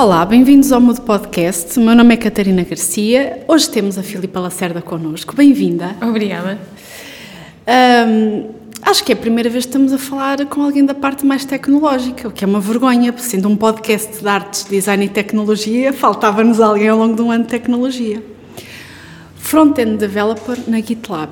Olá, 0.00 0.24
bem-vindos 0.24 0.72
ao 0.72 0.80
Mudo 0.80 1.02
Podcast. 1.02 1.78
Meu 1.78 1.94
nome 1.94 2.14
é 2.14 2.16
Catarina 2.16 2.64
Garcia. 2.64 3.44
Hoje 3.46 3.68
temos 3.68 3.98
a 3.98 4.02
Filipa 4.02 4.40
Lacerda 4.40 4.80
connosco. 4.80 5.36
Bem-vinda. 5.36 5.94
Obrigada. 6.00 6.58
Um, 8.08 8.48
acho 8.80 9.04
que 9.04 9.12
é 9.12 9.14
a 9.14 9.18
primeira 9.18 9.50
vez 9.50 9.66
que 9.66 9.68
estamos 9.68 9.92
a 9.92 9.98
falar 9.98 10.46
com 10.46 10.62
alguém 10.62 10.86
da 10.86 10.94
parte 10.94 11.26
mais 11.26 11.44
tecnológica, 11.44 12.28
o 12.28 12.32
que 12.32 12.42
é 12.42 12.46
uma 12.46 12.60
vergonha, 12.60 13.14
sendo 13.18 13.46
um 13.46 13.54
podcast 13.54 14.22
de 14.22 14.26
artes, 14.26 14.64
design 14.64 15.04
e 15.04 15.08
tecnologia, 15.10 15.92
faltava-nos 15.92 16.62
alguém 16.62 16.88
ao 16.88 16.96
longo 16.96 17.14
de 17.14 17.20
um 17.20 17.30
ano 17.30 17.44
de 17.44 17.50
tecnologia. 17.50 18.24
Front-end 19.36 19.98
developer 19.98 20.56
na 20.66 20.80
GitLab. 20.80 21.30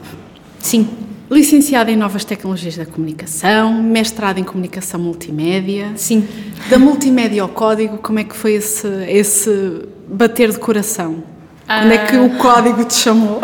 Sim. 0.61 1.08
Licenciada 1.31 1.91
em 1.91 1.97
Novas 1.97 2.25
Tecnologias 2.25 2.77
da 2.79 2.87
Comunicação, 2.87 3.83
mestrada 3.83 4.41
em 4.41 4.45
Comunicação 4.45 4.99
Multimédia. 4.99 5.93
Sim. 5.95 6.27
Da 6.71 6.79
multimédia 6.79 7.43
ao 7.43 7.49
código, 7.49 7.99
como 7.99 8.19
é 8.19 8.25
que 8.25 8.35
foi 8.35 8.55
esse, 8.55 8.89
esse 9.07 9.83
bater 10.09 10.51
de 10.51 10.59
coração? 10.59 11.23
Ah. 11.69 11.83
Onde 11.85 11.95
é 11.95 12.07
que 12.07 12.17
o 12.17 12.31
código 12.39 12.83
te 12.85 12.95
chamou? 12.95 13.43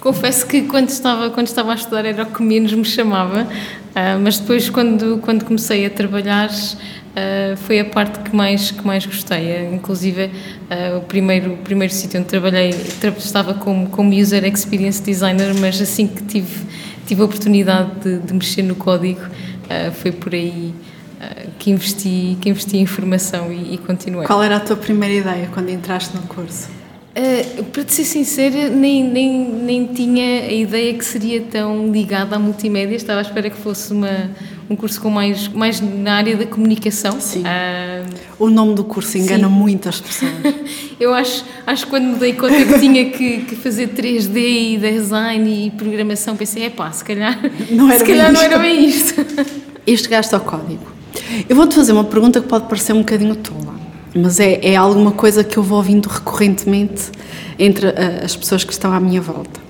Confesso 0.00 0.46
que 0.46 0.62
quando 0.62 0.90
estava, 0.90 1.28
quando 1.30 1.48
estava 1.48 1.72
a 1.72 1.74
estudar 1.74 2.04
era 2.04 2.22
o 2.22 2.26
que 2.26 2.40
menos 2.40 2.72
me 2.72 2.84
chamava, 2.84 3.42
uh, 3.42 4.18
mas 4.22 4.38
depois 4.38 4.70
quando, 4.70 5.18
quando 5.18 5.44
comecei 5.44 5.84
a 5.86 5.90
trabalhar 5.90 6.48
uh, 6.48 7.56
foi 7.56 7.80
a 7.80 7.84
parte 7.84 8.20
que 8.20 8.34
mais, 8.34 8.70
que 8.70 8.86
mais 8.86 9.04
gostei. 9.04 9.68
Inclusive 9.72 10.30
o 10.96 11.00
primeiro, 11.00 11.54
o 11.54 11.56
primeiro 11.56 11.92
sítio 11.92 12.20
onde 12.20 12.28
trabalhei 12.28 12.70
estava 13.18 13.54
como, 13.54 13.88
como 13.88 14.14
User 14.14 14.44
Experience 14.44 15.02
Designer, 15.02 15.52
mas 15.58 15.80
assim 15.80 16.06
que 16.06 16.22
tive 16.22 16.68
tive 17.08 17.22
a 17.22 17.24
oportunidade 17.24 17.90
de, 18.00 18.18
de 18.18 18.34
mexer 18.34 18.62
no 18.62 18.74
código, 18.74 19.22
uh, 19.22 19.90
foi 19.92 20.12
por 20.12 20.34
aí 20.34 20.74
uh, 21.16 21.50
que, 21.58 21.70
investi, 21.70 22.36
que 22.38 22.50
investi 22.50 22.76
em 22.76 22.84
formação 22.84 23.50
e, 23.50 23.74
e, 23.74 23.78
continuei. 23.78 24.26
Qual 24.26 24.42
era 24.42 24.56
a 24.56 24.60
tua 24.60 24.76
primeira 24.76 25.14
ideia 25.14 25.48
quando 25.52 25.70
entraste 25.70 26.14
no 26.14 26.22
curso? 26.22 26.68
Uh, 27.18 27.64
para 27.64 27.82
te 27.82 27.94
ser 27.94 28.04
sincera, 28.04 28.68
nem, 28.68 29.02
nem, 29.02 29.50
nem 29.50 29.86
tinha 29.86 30.42
a 30.42 30.52
ideia 30.52 30.94
que 30.94 31.04
seria 31.04 31.40
tão 31.40 31.90
ligada 31.90 32.36
à 32.36 32.38
multimédia. 32.38 32.94
Estava 32.94 33.18
à 33.18 33.22
espera 33.22 33.50
que 33.50 33.56
fosse 33.56 33.92
uma, 33.92 34.30
um 34.70 34.76
curso 34.76 35.00
com 35.00 35.10
mais, 35.10 35.48
mais 35.48 35.80
na 35.80 36.14
área 36.14 36.36
da 36.36 36.46
comunicação. 36.46 37.20
Sim. 37.20 37.42
Uh, 37.42 38.14
o 38.38 38.48
nome 38.48 38.76
do 38.76 38.84
curso 38.84 39.18
engana 39.18 39.48
sim. 39.48 39.52
muitas 39.52 40.00
pessoas. 40.00 40.30
Eu 41.00 41.12
acho, 41.12 41.44
acho 41.66 41.86
que 41.86 41.90
quando 41.90 42.04
me 42.04 42.18
dei 42.20 42.34
conta 42.34 42.64
que 42.64 42.78
tinha 42.78 43.10
que, 43.10 43.38
que 43.38 43.56
fazer 43.56 43.88
3D 43.88 44.36
e 44.36 44.78
design 44.78 45.66
e 45.66 45.70
programação, 45.70 46.36
pensei, 46.36 46.66
é 46.66 46.70
pá, 46.70 46.92
se 46.92 47.04
calhar 47.04 47.36
não 47.68 47.88
era, 47.90 47.98
se 47.98 48.04
calhar 48.04 48.32
não 48.32 48.40
era 48.40 48.58
bem 48.58 48.86
isto. 48.86 49.26
E 49.84 49.96
chegaste 49.96 50.32
ao 50.36 50.40
código. 50.40 50.86
Eu 51.48 51.56
vou-te 51.56 51.74
fazer 51.74 51.90
uma 51.90 52.04
pergunta 52.04 52.40
que 52.40 52.46
pode 52.46 52.68
parecer 52.68 52.92
um 52.92 52.98
bocadinho 52.98 53.34
tola 53.34 53.77
mas 54.14 54.40
é, 54.40 54.60
é 54.62 54.76
alguma 54.76 55.12
coisa 55.12 55.44
que 55.44 55.56
eu 55.56 55.62
vou 55.62 55.78
ouvindo 55.78 56.06
recorrentemente 56.06 57.10
entre 57.58 57.86
uh, 57.88 58.24
as 58.24 58.36
pessoas 58.36 58.64
que 58.64 58.72
estão 58.72 58.92
à 58.92 59.00
minha 59.00 59.20
volta. 59.20 59.60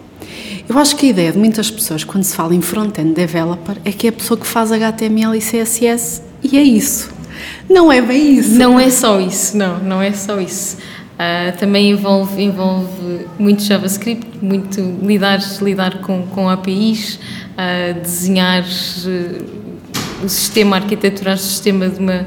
Eu 0.69 0.79
acho 0.79 0.97
que 0.97 1.07
a 1.07 1.09
ideia 1.09 1.33
de 1.33 1.39
muitas 1.39 1.71
pessoas, 1.71 2.05
quando 2.05 2.25
se 2.25 2.37
fala 2.37 2.55
em 2.55 2.61
front-end 2.61 3.15
developer, 3.15 3.77
é 3.85 3.91
que 3.91 4.07
é 4.07 4.11
a 4.11 4.13
pessoa 4.13 4.39
que 4.39 4.47
faz 4.47 4.71
HTML 4.71 5.37
e 5.37 5.41
CSS 5.41 6.23
e 6.43 6.59
é 6.59 6.63
isso. 6.63 7.11
Não 7.69 7.91
é 7.91 8.03
bem 8.03 8.39
isso. 8.39 8.55
Não 8.55 8.79
é 8.79 8.91
só 8.91 9.21
isso, 9.21 9.57
não, 9.57 9.79
não 9.79 10.03
é 10.03 10.13
só 10.13 10.39
isso. 10.41 10.77
Uh, 10.77 11.57
também 11.59 11.91
envolve, 11.91 12.43
envolve 12.43 13.27
muito 13.39 13.63
JavaScript, 13.63 14.39
muito 14.41 14.81
lidar, 15.03 15.41
lidar 15.61 16.01
com, 16.01 16.27
com 16.29 16.49
APIs, 16.49 17.15
uh, 17.17 18.01
desenhar 18.01 18.63
uh, 18.63 20.25
o 20.25 20.29
sistema, 20.29 20.77
arquiteturar 20.77 21.35
o 21.35 21.39
sistema 21.39 21.89
de 21.89 21.99
uma 21.99 22.27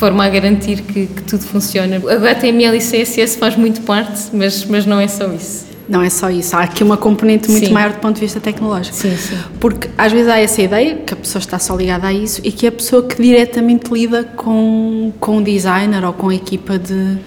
forma 0.00 0.24
a 0.24 0.28
garantir 0.30 0.80
que, 0.80 1.06
que 1.06 1.22
tudo 1.24 1.44
funciona. 1.44 2.00
O 2.02 2.08
HTML 2.08 2.74
e 2.74 2.80
CSS 2.80 3.36
faz 3.36 3.54
muito 3.54 3.82
parte, 3.82 4.30
mas, 4.32 4.64
mas 4.64 4.86
não 4.86 4.98
é 4.98 5.06
só 5.06 5.30
isso. 5.30 5.68
Não 5.86 6.00
é 6.00 6.08
só 6.08 6.30
isso, 6.30 6.56
há 6.56 6.60
aqui 6.60 6.84
uma 6.84 6.96
componente 6.96 7.50
muito 7.50 7.66
sim. 7.66 7.72
maior 7.72 7.92
do 7.92 7.98
ponto 7.98 8.14
de 8.14 8.20
vista 8.20 8.38
tecnológico. 8.38 8.96
Sim, 8.96 9.14
sim. 9.16 9.36
Porque 9.58 9.90
às 9.98 10.12
vezes 10.12 10.28
há 10.28 10.38
essa 10.38 10.62
ideia 10.62 10.96
que 10.98 11.12
a 11.12 11.16
pessoa 11.16 11.40
está 11.40 11.58
só 11.58 11.76
ligada 11.76 12.06
a 12.06 12.12
isso 12.12 12.40
e 12.44 12.52
que 12.52 12.64
é 12.64 12.68
a 12.68 12.72
pessoa 12.72 13.02
que 13.02 13.20
diretamente 13.20 13.92
lida 13.92 14.22
com, 14.24 15.12
com 15.18 15.38
o 15.38 15.42
designer 15.42 16.04
ou 16.04 16.12
com 16.12 16.28
a 16.28 16.34
equipa 16.34 16.78
de, 16.78 17.18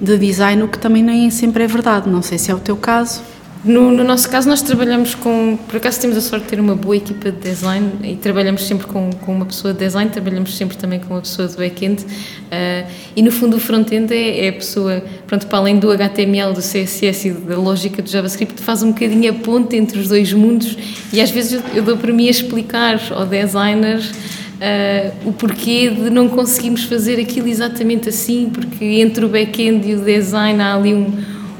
de 0.00 0.18
design, 0.18 0.62
o 0.62 0.68
que 0.68 0.78
também 0.78 1.02
nem 1.02 1.30
sempre 1.30 1.64
é 1.64 1.66
verdade. 1.66 2.08
Não 2.08 2.22
sei 2.22 2.38
se 2.38 2.50
é 2.50 2.54
o 2.54 2.58
teu 2.58 2.76
caso. 2.76 3.20
No, 3.66 3.90
no, 3.90 4.04
nosso 4.04 4.30
caso, 4.30 4.48
nós 4.48 4.62
trabalhamos 4.62 5.16
com. 5.16 5.58
Por 5.66 5.78
acaso, 5.78 6.00
temos 6.00 6.16
a 6.16 6.20
sorte 6.20 6.44
de 6.44 6.50
ter 6.50 6.60
uma 6.60 6.76
boa 6.76 6.96
equipa 6.96 7.32
de 7.32 7.40
design 7.40 7.94
e 8.04 8.14
trabalhamos 8.14 8.64
sempre 8.64 8.86
com, 8.86 9.10
com 9.10 9.34
uma 9.34 9.44
pessoa 9.44 9.74
de 9.74 9.80
design, 9.80 10.08
trabalhamos 10.08 10.56
sempre 10.56 10.76
também 10.76 11.00
com 11.00 11.14
uma 11.14 11.20
pessoa 11.20 11.48
de 11.48 11.56
back-end. 11.56 12.04
Uh, 12.04 12.88
e 13.16 13.22
no 13.22 13.32
fundo, 13.32 13.56
o 13.56 13.60
front-end 13.60 14.14
é, 14.14 14.46
é, 14.46 14.48
a 14.50 14.52
pessoa, 14.52 15.02
pronto, 15.26 15.48
para 15.48 15.58
além 15.58 15.80
do 15.80 15.90
HTML, 15.90 16.52
do 16.52 16.60
CSS 16.60 17.26
e 17.26 17.32
da 17.32 17.56
lógica 17.56 18.00
do 18.00 18.08
JavaScript, 18.08 18.62
faz 18.62 18.84
um 18.84 18.92
bocadinho 18.92 19.32
a 19.32 19.34
ponte 19.34 19.74
entre 19.74 19.98
os 19.98 20.08
dois 20.08 20.32
mundos. 20.32 20.78
E 21.12 21.20
às 21.20 21.32
vezes 21.32 21.54
eu, 21.54 21.62
eu 21.74 21.82
dou 21.82 21.96
para 21.96 22.12
mim 22.12 22.28
a 22.28 22.30
explicar 22.30 23.00
ao 23.10 23.26
designer. 23.26 24.00
Uh, 24.56 25.28
o 25.28 25.32
porquê 25.34 25.90
de 25.90 26.08
não 26.08 26.30
conseguirmos 26.30 26.84
fazer 26.84 27.20
aquilo 27.20 27.46
exatamente 27.46 28.08
assim, 28.08 28.48
porque 28.50 28.84
entre 28.84 29.22
o 29.22 29.28
back-end 29.28 29.86
e 29.86 29.94
o 29.94 30.00
design 30.00 30.62
há 30.62 30.74
ali 30.74 30.94
um, 30.94 31.12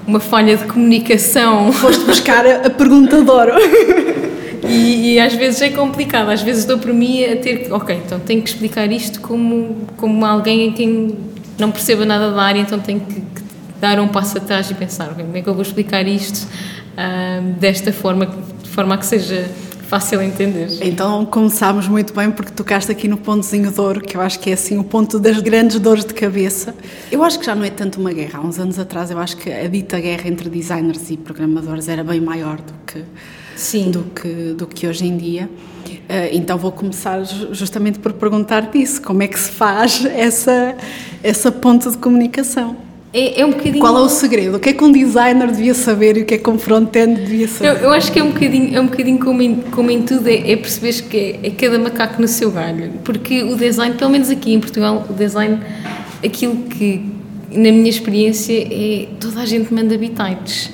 uma 0.06 0.20
falha 0.20 0.56
de 0.56 0.64
comunicação. 0.64 1.72
Foste 1.72 2.04
buscar 2.04 2.46
a, 2.46 2.66
a 2.66 2.70
pergunta 2.70 3.22
de 3.22 3.30
ouro. 3.30 3.52
E, 4.68 5.12
e, 5.12 5.20
às 5.20 5.32
vezes 5.32 5.62
é 5.62 5.70
complicado, 5.70 6.28
às 6.28 6.42
vezes 6.42 6.64
dou 6.64 6.76
por 6.76 6.92
mim 6.92 7.22
a 7.22 7.36
ter 7.36 7.64
que, 7.64 7.72
ok, 7.72 8.02
então 8.04 8.18
tenho 8.18 8.42
que 8.42 8.48
explicar 8.48 8.90
isto 8.90 9.20
como, 9.20 9.86
como 9.96 10.24
alguém 10.24 10.66
em 10.66 10.72
quem 10.72 11.16
não 11.56 11.70
perceba 11.70 12.04
nada 12.04 12.32
da 12.32 12.42
área, 12.42 12.60
então 12.60 12.80
tenho 12.80 12.98
que, 12.98 13.14
que 13.14 13.42
dar 13.80 14.00
um 14.00 14.08
passo 14.08 14.38
atrás 14.38 14.68
e 14.68 14.74
pensar, 14.74 15.12
okay, 15.12 15.24
como 15.24 15.36
é 15.36 15.42
que 15.42 15.48
eu 15.48 15.54
vou 15.54 15.62
explicar 15.62 16.04
isto 16.08 16.48
uh, 16.48 17.52
desta 17.60 17.92
forma, 17.92 18.26
de 18.26 18.68
forma 18.68 18.96
a 18.96 18.98
que 18.98 19.06
seja 19.06 19.48
fácil 19.86 20.20
entender. 20.20 20.68
Então 20.82 21.24
começámos 21.24 21.86
muito 21.88 22.12
bem 22.12 22.30
porque 22.30 22.52
tocaste 22.52 22.90
aqui 22.90 23.08
no 23.08 23.16
pontozinho 23.16 23.70
de 23.70 23.80
ouro, 23.80 24.00
que 24.00 24.16
eu 24.16 24.20
acho 24.20 24.38
que 24.40 24.50
é 24.50 24.52
assim 24.54 24.78
o 24.78 24.84
ponto 24.84 25.18
das 25.18 25.40
grandes 25.40 25.78
dores 25.78 26.04
de 26.04 26.12
cabeça. 26.12 26.74
Eu 27.10 27.22
acho 27.22 27.38
que 27.38 27.46
já 27.46 27.54
não 27.54 27.64
é 27.64 27.70
tanto 27.70 28.00
uma 28.00 28.12
guerra. 28.12 28.40
Há 28.40 28.42
uns 28.42 28.58
anos 28.58 28.78
atrás 28.78 29.10
eu 29.10 29.18
acho 29.18 29.36
que 29.36 29.50
a 29.50 29.66
dita 29.68 29.98
guerra 30.00 30.28
entre 30.28 30.50
designers 30.50 31.10
e 31.10 31.16
programadores 31.16 31.88
era 31.88 32.02
bem 32.02 32.20
maior 32.20 32.56
do 32.58 32.74
que, 32.86 33.04
Sim. 33.54 33.90
Do 33.90 34.04
que, 34.04 34.54
do 34.54 34.66
que 34.66 34.86
hoje 34.86 35.06
em 35.06 35.16
dia. 35.16 35.48
Uh, 35.88 36.28
então 36.32 36.58
vou 36.58 36.72
começar 36.72 37.22
justamente 37.52 37.98
por 37.98 38.12
perguntar 38.12 38.70
disso, 38.70 39.00
como 39.00 39.22
é 39.22 39.28
que 39.28 39.38
se 39.38 39.50
faz 39.50 40.04
essa, 40.14 40.76
essa 41.22 41.50
ponte 41.52 41.88
de 41.90 41.96
comunicação? 41.96 42.85
É, 43.12 43.40
é, 43.40 43.46
um 43.46 43.50
bocadinho... 43.50 43.80
Qual 43.80 43.96
é 43.96 44.00
o 44.00 44.08
segredo? 44.08 44.56
O 44.56 44.60
que 44.60 44.70
é 44.70 44.72
que 44.72 44.84
um 44.84 44.92
designer 44.92 45.50
devia 45.50 45.74
saber 45.74 46.16
e 46.16 46.22
o 46.22 46.24
que 46.24 46.34
é 46.34 46.38
que 46.38 46.50
um 46.50 46.58
front-end 46.58 47.20
devia 47.20 47.48
saber? 47.48 47.70
Eu, 47.70 47.84
eu, 47.84 47.90
acho 47.92 48.12
que 48.12 48.18
é 48.18 48.22
um 48.22 48.30
bocadinho, 48.30 48.76
é 48.76 48.80
um 48.80 48.86
bocadinho 48.86 49.18
como, 49.18 49.42
em, 49.42 49.54
como 49.56 49.90
em 49.90 50.02
tudo, 50.02 50.28
é, 50.28 50.52
é 50.52 50.56
perceber 50.56 50.92
que 51.02 51.16
é, 51.16 51.46
é, 51.46 51.50
cada 51.50 51.78
macaco 51.78 52.20
no 52.20 52.28
seu 52.28 52.50
galho. 52.50 52.92
Porque 53.04 53.42
o 53.42 53.56
design, 53.56 53.96
pelo 53.96 54.10
menos 54.10 54.28
aqui 54.30 54.52
em 54.52 54.60
Portugal, 54.60 55.06
o 55.08 55.12
design, 55.12 55.60
aquilo 56.24 56.56
que, 56.64 57.04
na 57.50 57.70
minha 57.72 57.88
experiência, 57.88 58.52
é 58.52 59.08
toda 59.20 59.40
a 59.40 59.46
gente 59.46 59.72
manda 59.72 59.96
bitites. 59.96 60.70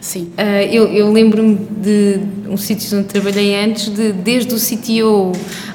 Sim. 0.00 0.32
Uh, 0.36 0.66
eu, 0.70 0.86
eu 0.88 1.10
lembro-me 1.10 1.54
de 1.54 2.20
um 2.46 2.58
sítio 2.58 2.98
onde 2.98 3.08
trabalhei 3.08 3.54
antes, 3.54 3.88
de, 3.88 4.12
desde 4.12 4.54
o 4.54 4.58
CTO 4.58 5.32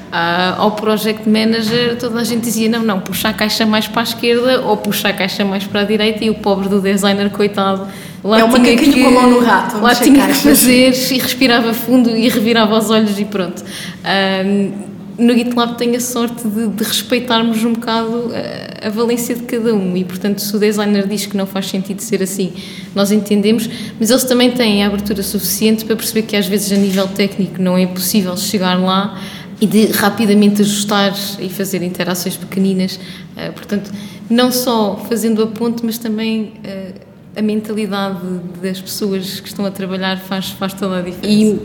Uh, 0.09 0.59
ao 0.59 0.72
project 0.72 1.29
manager 1.29 1.96
toda 1.97 2.20
a 2.20 2.23
gente 2.23 2.41
dizia 2.41 2.67
não, 2.67 2.82
não, 2.82 3.00
puxa 3.00 3.29
a 3.29 3.34
caixa 3.34 3.64
mais 3.64 3.88
para 3.88 4.02
a 4.02 4.03
esquerda 4.03 4.61
ou 4.61 4.76
puxa 4.76 5.09
a 5.09 5.14
caixa 5.14 5.46
mais 5.46 5.64
para 5.66 5.82
a 5.82 5.84
direita. 5.84 6.26
E 6.26 6.32
o 6.32 6.35
pobre 6.35 6.67
do 6.67 6.82
designer, 6.82 7.29
coitado, 7.29 7.88
lá 8.23 8.40
é 8.40 8.47
tinha 8.47 8.76
que, 8.76 9.03
com 9.03 9.08
a 9.08 9.11
mão 9.11 9.29
no 9.29 9.40
rato, 9.40 9.79
lá 9.79 9.94
tinha 9.94 10.26
que 10.26 10.34
fazer 10.34 10.94
e 11.11 11.20
respirava 11.20 11.73
fundo 11.76 12.09
e 12.09 12.28
revirava 12.28 12.76
os 12.76 12.90
olhos 12.90 13.20
e 13.20 13.26
pronto. 13.26 13.61
Uh, 13.61 14.90
no 15.20 15.34
GitLab 15.34 15.78
tenho 15.78 15.97
a 15.97 16.00
sorte 16.00 16.47
de, 16.47 16.70
de 16.70 16.84
respeitarmos 16.84 17.64
um 17.64 17.73
bocado 17.73 18.32
a, 18.34 18.88
a, 18.88 18.90
valência 18.90 19.35
de 19.35 19.44
cada 19.44 19.76
um. 19.76 19.96
E, 19.96 20.03
portanto, 20.03 20.40
se 20.40 20.56
o 20.56 20.59
designer 20.59 21.06
diz 21.06 21.26
que 21.26 21.35
não 21.35 21.46
faz 21.46 21.67
sentido 21.67 22.00
ser 22.02 22.23
assim, 22.23 22.53
nós 22.96 23.11
entendemos, 23.11 23.70
mas 24.00 24.09
eles 24.09 24.23
também 24.23 24.50
têm 24.50 24.84
a 24.84 24.88
abertura 24.88 25.22
suficiente 25.22 25.84
para 25.85 25.96
perceber 25.96 26.23
que 26.23 26.35
às 26.35 26.47
vezes 26.47 26.72
a 26.72 26.82
nível 26.82 27.08
técnico 27.09 27.61
não 27.61 27.78
é 27.78 27.85
possível 27.85 28.35
chegar 28.38 28.79
lá 28.79 29.20
e 29.61 29.67
de 29.67 29.88
rapidamente 29.88 30.61
ajustar 30.61 31.14
e 31.40 31.50
fazer 31.50 31.84
interações 31.84 32.38
pequeninas. 32.38 32.96
Uh, 32.96 33.53
portanto, 33.53 33.91
não 34.29 34.52
só 34.52 34.96
fazendo 35.09 35.41
a 35.41 35.47
ponte, 35.47 35.85
mas 35.85 35.97
também 35.97 36.53
uh, 36.64 37.00
a 37.35 37.41
mentalidade 37.41 38.20
das 38.61 38.79
pessoas 38.79 39.40
que 39.40 39.47
estão 39.47 39.66
a 39.66 39.72
trabalhar 39.72 40.17
faz, 40.17 40.50
faz 40.52 40.73
toda 40.73 41.00
a 41.00 41.02
diferença. 41.02 41.28
E 41.28 41.59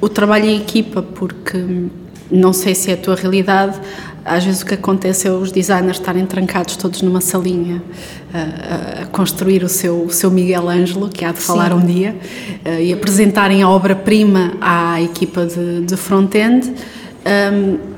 o 0.00 0.08
trabalho 0.08 0.46
em 0.46 0.56
equipa, 0.60 1.02
porque 1.02 1.62
não 2.30 2.52
sei 2.52 2.74
se 2.74 2.90
é 2.90 2.94
a 2.94 2.96
tua 2.96 3.14
realidade, 3.14 3.78
às 4.24 4.44
vezes 4.44 4.62
o 4.62 4.66
que 4.66 4.74
acontece 4.74 5.28
é 5.28 5.30
os 5.30 5.52
designers 5.52 5.98
estarem 5.98 6.26
trancados 6.26 6.74
todos 6.76 7.00
numa 7.02 7.20
salinha 7.20 7.76
uh, 7.76 9.02
a 9.02 9.06
construir 9.06 9.62
o 9.62 9.68
seu, 9.68 10.04
o 10.04 10.10
seu 10.10 10.30
Miguel 10.30 10.68
Ângelo, 10.68 11.08
que 11.08 11.24
há 11.24 11.32
de 11.32 11.38
falar 11.38 11.70
Sim. 11.70 11.76
um 11.76 11.86
dia, 11.86 12.16
e 12.80 12.92
apresentarem 12.92 13.62
a 13.62 13.68
obra-prima 13.68 14.54
à 14.60 15.00
equipa 15.00 15.46
de, 15.46 15.82
de 15.82 15.96
front-end 15.96 16.72
um, 17.26 17.96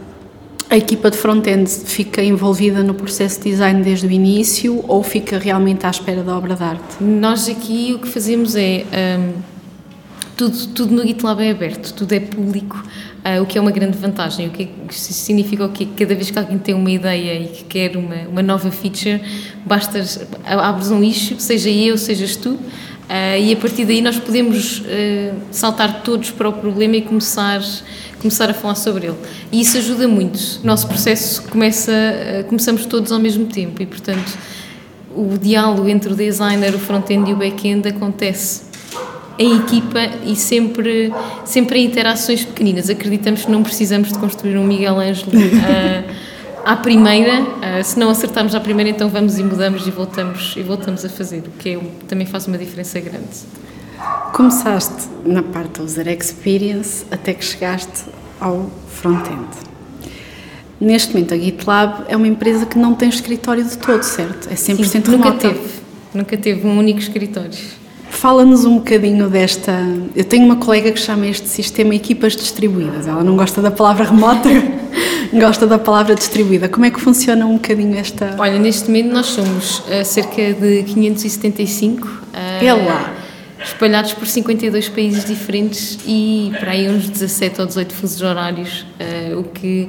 A 0.71 0.77
equipa 0.77 1.11
de 1.11 1.17
front-end 1.17 1.67
fica 1.71 2.23
envolvida 2.23 2.83
no 2.83 2.93
processo 2.93 3.41
de 3.41 3.51
design 3.51 3.83
desde 3.83 4.07
o 4.07 4.11
início 4.11 4.85
ou 4.87 5.03
fica 5.03 5.39
realmente 5.39 5.87
à 5.87 5.91
espera 5.91 6.23
da 6.23 6.37
obra 6.37 6.55
de 6.55 6.63
arte? 6.63 7.03
Nós 7.03 7.49
aqui 7.49 7.95
o 7.95 7.99
que 7.99 8.09
fazemos 8.09 8.55
é. 8.55 8.85
Um, 9.19 9.59
tudo, 10.37 10.67
tudo 10.69 10.95
no 10.95 11.05
GitLab 11.05 11.43
é 11.43 11.51
aberto, 11.51 11.93
tudo 11.95 12.13
é 12.13 12.21
público, 12.21 12.77
uh, 13.25 13.43
o 13.43 13.47
que 13.47 13.59
é 13.59 13.61
uma 13.61 13.73
grande 13.73 13.99
vantagem. 13.99 14.47
O 14.47 14.51
que, 14.51 14.65
é, 14.65 14.69
significa 14.93 15.65
o 15.65 15.69
que 15.71 15.85
cada 15.85 16.15
vez 16.15 16.31
que 16.31 16.39
alguém 16.39 16.59
tem 16.59 16.75
uma 16.75 16.91
ideia 16.91 17.43
e 17.43 17.49
que 17.49 17.65
quer 17.65 17.97
uma, 17.97 18.29
uma 18.29 18.43
nova 18.43 18.71
feature, 18.71 19.21
basta 19.67 20.05
abres 20.45 20.93
um 20.93 21.03
issue, 21.03 21.41
seja 21.41 21.71
eu, 21.71 21.99
sejas 21.99 22.37
tu, 22.37 22.57
uh, 23.09 23.41
e 23.41 23.53
a 23.53 23.57
partir 23.57 23.85
daí 23.85 24.01
nós 24.01 24.19
podemos 24.19 24.81
uh, 24.81 24.85
saltar 25.51 26.03
todos 26.03 26.31
para 26.31 26.49
o 26.49 26.53
problema 26.53 26.97
e 26.97 27.03
começar 27.03 27.61
começar 28.19 28.51
a 28.51 28.55
falar 28.55 28.75
sobre 28.75 29.07
ele. 29.07 29.17
E 29.51 29.61
isso 29.61 29.79
ajuda 29.79 30.07
muito. 30.09 30.39
O 30.63 30.67
nosso 30.67 30.87
processo 30.87 31.43
começa, 31.45 31.93
eh, 31.93 32.45
começamos 32.49 32.85
todos 32.87 33.13
ao 33.13 33.19
mesmo 33.19 33.47
tempo 33.47 33.81
e, 33.81 33.87
portanto, 33.87 34.37
o 35.15 35.39
diálogo 35.39 35.89
entre 35.89 36.13
o 36.13 36.17
designer, 36.17 36.75
o 36.75 36.79
front-end 36.79 37.31
e 37.31 37.33
o 37.33 37.37
back-end 37.37 37.89
acontece 37.89 38.63
em 39.39 39.57
equipa 39.59 40.01
e 40.25 40.35
sempre, 40.35 41.13
sempre 41.45 41.79
em 41.79 41.87
interações 41.87 42.45
pequeninas. 42.45 42.91
Acreditamos 42.91 43.45
que 43.45 43.51
não 43.51 43.63
precisamos 43.63 44.13
de 44.13 44.19
construir 44.19 44.59
um 44.59 44.65
Miguel 44.65 44.99
Ângelo 44.99 45.31
uh, 45.31 46.15
à 46.69 46.77
primeira, 46.77 47.41
uh, 47.41 47.83
se 47.83 47.99
não 47.99 48.11
acertarmos 48.11 48.55
à 48.55 48.61
primeira, 48.61 48.91
então 48.91 49.09
vamos 49.09 49.39
e 49.39 49.43
mudamos 49.43 49.87
e 49.87 49.91
voltamos, 49.91 50.55
e 50.55 50.63
voltamos 50.63 51.03
a 51.03 51.09
fazer, 51.09 51.39
o 51.39 51.51
que 51.59 51.71
é, 51.71 51.81
também 52.07 52.27
faz 52.27 52.47
uma 52.47 52.59
diferença 52.59 53.01
grande. 53.01 53.39
Começaste 54.35 55.09
na 55.25 55.43
parte 55.43 55.81
user 55.81 56.07
experience 56.09 57.07
até 57.11 57.33
que 57.33 57.43
chegaste 57.43 58.05
ao 58.39 58.71
front-end. 58.87 59.49
Neste 60.79 61.15
momento, 61.15 61.33
a 61.33 61.39
GitLab 61.39 62.05
é 62.07 62.15
uma 62.15 62.29
empresa 62.29 62.67
que 62.67 62.79
não 62.79 62.95
tem 62.95 63.09
escritório 63.09 63.65
de 63.65 63.79
todo, 63.79 64.03
certo? 64.03 64.49
É 64.51 64.55
100% 64.55 64.85
Sim, 64.85 65.03
remota. 65.11 65.11
Nunca 65.11 65.33
teve. 65.33 65.61
Nunca 66.13 66.37
teve 66.37 66.67
um 66.67 66.79
único 66.79 67.01
escritório. 67.01 67.59
Fala-nos 68.11 68.65
um 68.65 68.77
bocadinho 68.77 69.29
desta. 69.29 69.73
Eu 70.15 70.25
tenho 70.25 70.45
uma 70.45 70.57
colega 70.57 70.93
que 70.93 71.01
chama 71.01 71.27
este 71.27 71.49
sistema 71.49 71.95
equipas 71.95 72.37
distribuídas. 72.37 73.09
Ela 73.09 73.25
não 73.25 73.37
gosta 73.37 73.61
da 73.61 73.71
palavra 73.71 74.05
remota, 74.05 74.49
gosta 75.33 75.67
da 75.67 75.79
palavra 75.79 76.15
distribuída. 76.15 76.69
Como 76.69 76.87
é 76.87 76.91
que 76.91 77.01
funciona 77.01 77.47
um 77.47 77.55
bocadinho 77.55 77.97
esta. 77.99 78.35
Olha, 78.39 78.59
neste 78.59 78.87
momento 78.87 79.13
nós 79.13 79.27
somos 79.27 79.81
uh, 79.81 80.05
cerca 80.05 80.53
de 80.55 80.83
575. 80.85 82.07
Uh, 82.07 82.65
é 82.65 82.73
lá 82.73 83.15
espalhados 83.63 84.13
por 84.15 84.27
52 84.27 84.89
países 84.89 85.25
diferentes 85.25 85.99
e 86.07 86.53
para 86.61 86.71
aí 86.71 86.89
uns 86.89 87.09
17 87.09 87.61
ou 87.61 87.67
18 87.67 87.93
fusos 87.93 88.23
horários, 88.23 88.87
uh, 89.33 89.39
o 89.39 89.45
que 89.45 89.89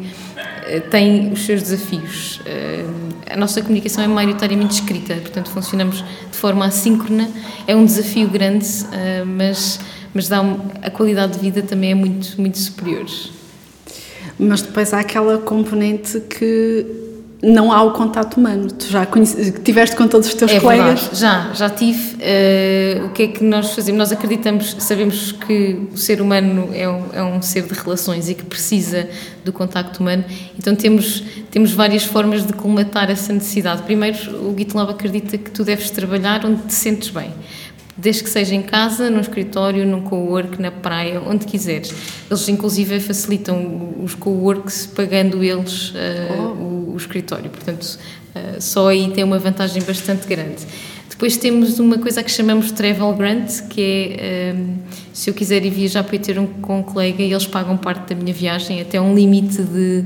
tem 0.91 1.31
os 1.31 1.45
seus 1.45 1.63
desafios. 1.63 2.41
A 3.27 3.35
nossa 3.35 3.59
comunicação 3.59 4.03
é 4.03 4.07
maioritariamente 4.07 4.75
escrita, 4.75 5.15
portanto 5.15 5.49
funcionamos 5.49 6.03
de 6.31 6.37
forma 6.37 6.63
assíncrona, 6.65 7.27
é 7.65 7.75
um 7.75 7.83
desafio 7.83 8.27
grande, 8.27 8.67
mas, 9.25 9.79
mas 10.13 10.27
dá 10.27 10.41
a 10.83 10.91
qualidade 10.91 11.33
de 11.33 11.39
vida 11.39 11.63
também 11.63 11.91
é 11.91 11.95
muito, 11.95 12.39
muito 12.39 12.59
superior. 12.59 13.07
Mas 14.39 14.61
depois 14.61 14.93
há 14.93 15.01
aquela 15.01 15.37
componente 15.37 16.19
que 16.21 16.85
não 17.41 17.71
há 17.71 17.81
o 17.83 17.91
contato 17.91 18.37
humano. 18.37 18.69
Tu 18.71 18.87
já 18.87 19.05
conhece, 19.05 19.51
tiveste 19.63 19.95
com 19.95 20.07
todos 20.07 20.27
os 20.27 20.33
teus 20.33 20.51
é 20.51 20.59
colegas? 20.59 21.01
Verdade. 21.01 21.19
Já, 21.19 21.53
já 21.53 21.69
tive. 21.69 22.15
Uh, 22.15 23.05
o 23.05 23.09
que 23.09 23.23
é 23.23 23.27
que 23.27 23.43
nós 23.43 23.73
fazemos? 23.73 23.97
Nós 23.97 24.11
acreditamos, 24.11 24.75
sabemos 24.79 25.31
que 25.31 25.87
o 25.93 25.97
ser 25.97 26.21
humano 26.21 26.69
é 26.73 26.87
um, 26.87 27.03
é 27.13 27.23
um 27.23 27.41
ser 27.41 27.63
de 27.63 27.73
relações 27.73 28.29
e 28.29 28.35
que 28.35 28.43
precisa 28.43 29.09
do 29.43 29.53
contacto 29.53 30.01
humano, 30.01 30.25
então 30.57 30.75
temos, 30.75 31.23
temos 31.49 31.71
várias 31.71 32.03
formas 32.03 32.45
de 32.45 32.51
colmatar 32.53 33.09
essa 33.09 33.31
necessidade. 33.31 33.81
Primeiro, 33.83 34.17
o 34.45 34.53
GitLab 34.57 34.91
acredita 34.91 35.37
que 35.37 35.49
tu 35.49 35.63
deves 35.63 35.89
trabalhar 35.89 36.45
onde 36.45 36.63
te 36.63 36.73
sentes 36.73 37.09
bem 37.09 37.31
desde 37.99 38.23
que 38.23 38.29
seja 38.29 38.55
em 38.55 38.61
casa, 38.61 39.09
no 39.09 39.19
escritório, 39.19 39.85
num 39.85 40.01
co-work, 40.01 40.61
na 40.61 40.71
praia, 40.71 41.21
onde 41.21 41.45
quiseres. 41.45 41.93
Eles, 42.29 42.47
inclusive, 42.47 42.99
facilitam 42.99 43.93
os 44.03 44.15
co-works 44.15 44.85
pagando 44.85 45.43
eles 45.43 45.89
uh, 45.89 45.95
oh. 46.31 46.41
o, 46.41 46.93
o, 46.93 46.97
escritório. 46.97 47.49
Portanto, 47.49 47.83
uh, 47.83 48.61
só 48.61 48.87
aí 48.87 49.11
tem 49.11 49.23
uma 49.23 49.37
vantagem 49.37 49.83
bastante 49.83 50.27
grande. 50.27 50.65
Depois 51.09 51.35
temos 51.35 51.79
uma 51.79 51.97
coisa 51.97 52.23
que 52.23 52.31
chamamos 52.31 52.71
Travel 52.71 53.13
Grant, 53.13 53.67
que 53.67 54.15
é 54.17 54.53
um, 54.55 54.77
eh, 54.87 54.99
se 55.11 55.29
eu 55.29 55.33
quiser 55.33 55.65
ir 55.65 55.69
viajar 55.69 56.01
para 56.01 56.15
ir 56.15 56.19
ter 56.19 56.39
um, 56.39 56.47
com 56.47 56.79
um 56.79 56.83
colega, 56.83 57.21
eles 57.21 57.45
pagam 57.45 57.75
parte 57.75 58.13
da 58.13 58.15
minha 58.15 58.33
viagem 58.33 58.79
até 58.79 59.01
um 59.01 59.13
limite 59.13 59.61
de 59.61 60.05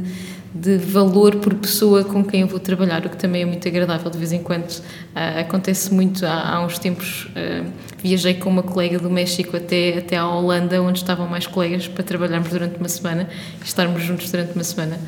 de 0.54 0.78
valor 0.78 1.38
por 1.38 1.56
pessoa 1.56 2.04
com 2.04 2.24
quem 2.24 2.42
eu 2.42 2.48
vou 2.48 2.60
trabalhar, 2.60 3.04
o 3.06 3.10
que 3.10 3.18
também 3.18 3.42
é 3.42 3.46
muito 3.46 3.68
agradável 3.68 4.12
de 4.12 4.18
vez 4.18 4.32
em 4.32 4.44
quando. 4.44 4.70
Uh, 4.70 5.40
acontece 5.40 5.92
muito, 5.92 6.26
há, 6.26 6.56
há 6.56 6.66
uns 6.66 6.78
tempos 6.78 7.26
uh, 7.30 7.66
viajei 8.04 8.36
com 8.36 8.50
uma 8.50 8.62
colega 8.62 9.00
do 9.00 9.10
México 9.10 9.58
até, 9.58 9.98
até 9.98 10.18
à 10.18 10.28
Holanda, 10.28 10.80
onde 10.82 11.00
estavam 11.00 11.28
mais 11.28 11.48
colegas 11.48 11.88
para 11.88 12.04
trabalharmos 12.04 12.50
durante 12.50 12.78
uma 12.78 12.90
semana 12.90 13.28
e 13.62 13.66
estarmos 13.66 14.04
juntos 14.04 14.30
durante 14.30 14.54
uma 14.54 14.64
semana. 14.64 15.00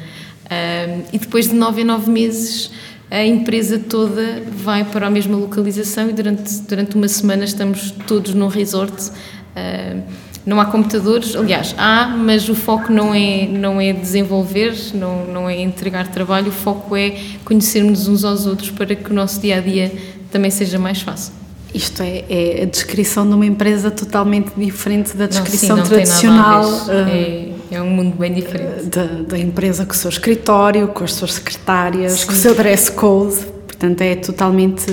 Uh, 0.45 1.05
e 1.13 1.19
depois 1.19 1.47
de 1.47 1.53
nove 1.53 1.81
em 1.81 1.85
nove 1.85 2.09
meses, 2.09 2.71
a 3.11 3.23
empresa 3.23 3.77
toda 3.77 4.41
vai 4.51 4.83
para 4.83 5.05
a 5.05 5.09
mesma 5.11 5.37
localização 5.37 6.09
e 6.09 6.13
durante, 6.13 6.61
durante 6.61 6.95
uma 6.95 7.07
semana 7.07 7.43
estamos 7.43 7.91
todos 8.07 8.33
num 8.33 8.47
resort. 8.47 9.11
Uh, 9.55 10.01
não 10.45 10.61
há 10.61 10.65
computadores, 10.65 11.35
aliás, 11.35 11.73
há, 11.77 12.07
mas 12.07 12.47
o 12.47 12.55
foco 12.55 12.91
não 12.91 13.13
é, 13.13 13.47
não 13.47 13.81
é 13.81 13.91
desenvolver, 13.91 14.75
não, 14.93 15.25
não 15.25 15.49
é 15.49 15.59
entregar 15.59 16.07
trabalho, 16.07 16.49
o 16.49 16.51
foco 16.51 16.95
é 16.95 17.17
conhecermos 17.43 18.07
uns 18.07 18.23
aos 18.23 18.45
outros 18.45 18.69
para 18.69 18.95
que 18.95 19.09
o 19.09 19.13
nosso 19.13 19.41
dia 19.41 19.57
a 19.57 19.59
dia 19.59 19.91
também 20.31 20.51
seja 20.51 20.77
mais 20.77 21.01
fácil. 21.01 21.33
Isto 21.73 22.03
é, 22.03 22.23
é 22.29 22.63
a 22.63 22.65
descrição 22.65 23.27
de 23.27 23.33
uma 23.33 23.45
empresa 23.45 23.91
totalmente 23.91 24.51
diferente 24.55 25.17
da 25.17 25.27
descrição 25.27 25.75
não, 25.75 25.83
sim, 25.83 25.91
tradicional. 25.91 26.63
É, 26.89 27.49
é, 27.71 27.81
um 27.81 27.89
mundo 27.89 28.15
bem 28.17 28.33
diferente. 28.33 28.85
Da, 28.85 29.03
da, 29.03 29.37
empresa 29.37 29.85
com 29.85 29.91
o 29.91 29.95
seu 29.95 30.09
escritório, 30.09 30.87
com 30.87 31.03
as 31.03 31.13
suas 31.13 31.33
secretárias, 31.33 32.13
sim. 32.13 32.27
com 32.27 32.31
o 32.31 32.35
seu 32.35 32.55
dress 32.55 32.89
code. 32.89 33.35
Portanto, 33.67 33.99
é 33.99 34.15
totalmente 34.15 34.85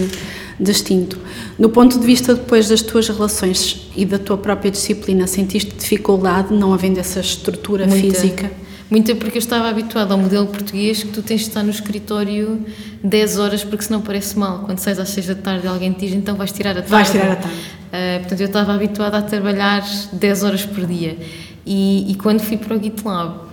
distinto. 0.59 1.19
No 1.59 1.69
ponto 1.69 1.99
de 1.99 2.07
vista 2.07 2.35
depois 2.35 2.69
das 2.69 2.83
tuas 2.83 3.09
relações 3.09 3.91
e 3.97 4.05
da 4.05 4.19
tua 4.19 4.37
própria 4.37 4.71
disciplina, 4.71 5.27
sentiste 5.27 5.75
dificuldade 5.75 6.55
não 6.55 6.73
havendo 6.73 6.99
essa 6.99 7.21
estrutura 7.21 7.87
muita, 7.87 8.01
física? 8.01 8.53
Muita, 8.91 9.15
porque 9.15 9.39
eu 9.39 9.41
estava 9.41 9.69
habituada 9.69 10.13
ao 10.13 10.21
modelo 10.21 10.47
português 10.47 11.03
que 11.03 11.09
tu 11.11 11.23
tens 11.23 11.43
de 11.43 11.49
estar 11.49 11.63
no 11.63 11.71
escritório 11.71 12.65
10 13.03 13.39
horas 13.39 13.65
porque 13.65 13.85
senão 13.85 14.01
parece 14.01 14.39
mal. 14.39 14.61
Quando 14.61 14.79
sais 14.79 14.99
às 14.99 15.09
6 15.09 15.29
da 15.29 15.35
tarde 15.35 15.67
alguém 15.67 15.93
te 15.93 16.01
diz 16.07 16.15
então 16.15 16.37
vais 16.37 16.53
tirar 16.53 16.73
a 16.73 16.83
tarde. 16.83 16.91
Vais 16.91 17.11
tirar 17.11 17.33
a 17.33 17.37
tarde. 17.37 17.57
Uh, 17.57 18.21
portanto, 18.21 18.41
eu 18.41 18.47
estava 18.47 18.75
habituada 18.75 19.19
a 19.19 19.23
trabalhar 19.23 19.83
10 20.13 20.45
horas 20.45 20.67
por 20.67 20.87
dia. 20.87 21.17
E, 21.65 22.11
e 22.11 22.15
quando 22.17 22.41
fui 22.41 22.57
para 22.57 22.77
o 22.77 22.83
GitLab, 22.83 23.52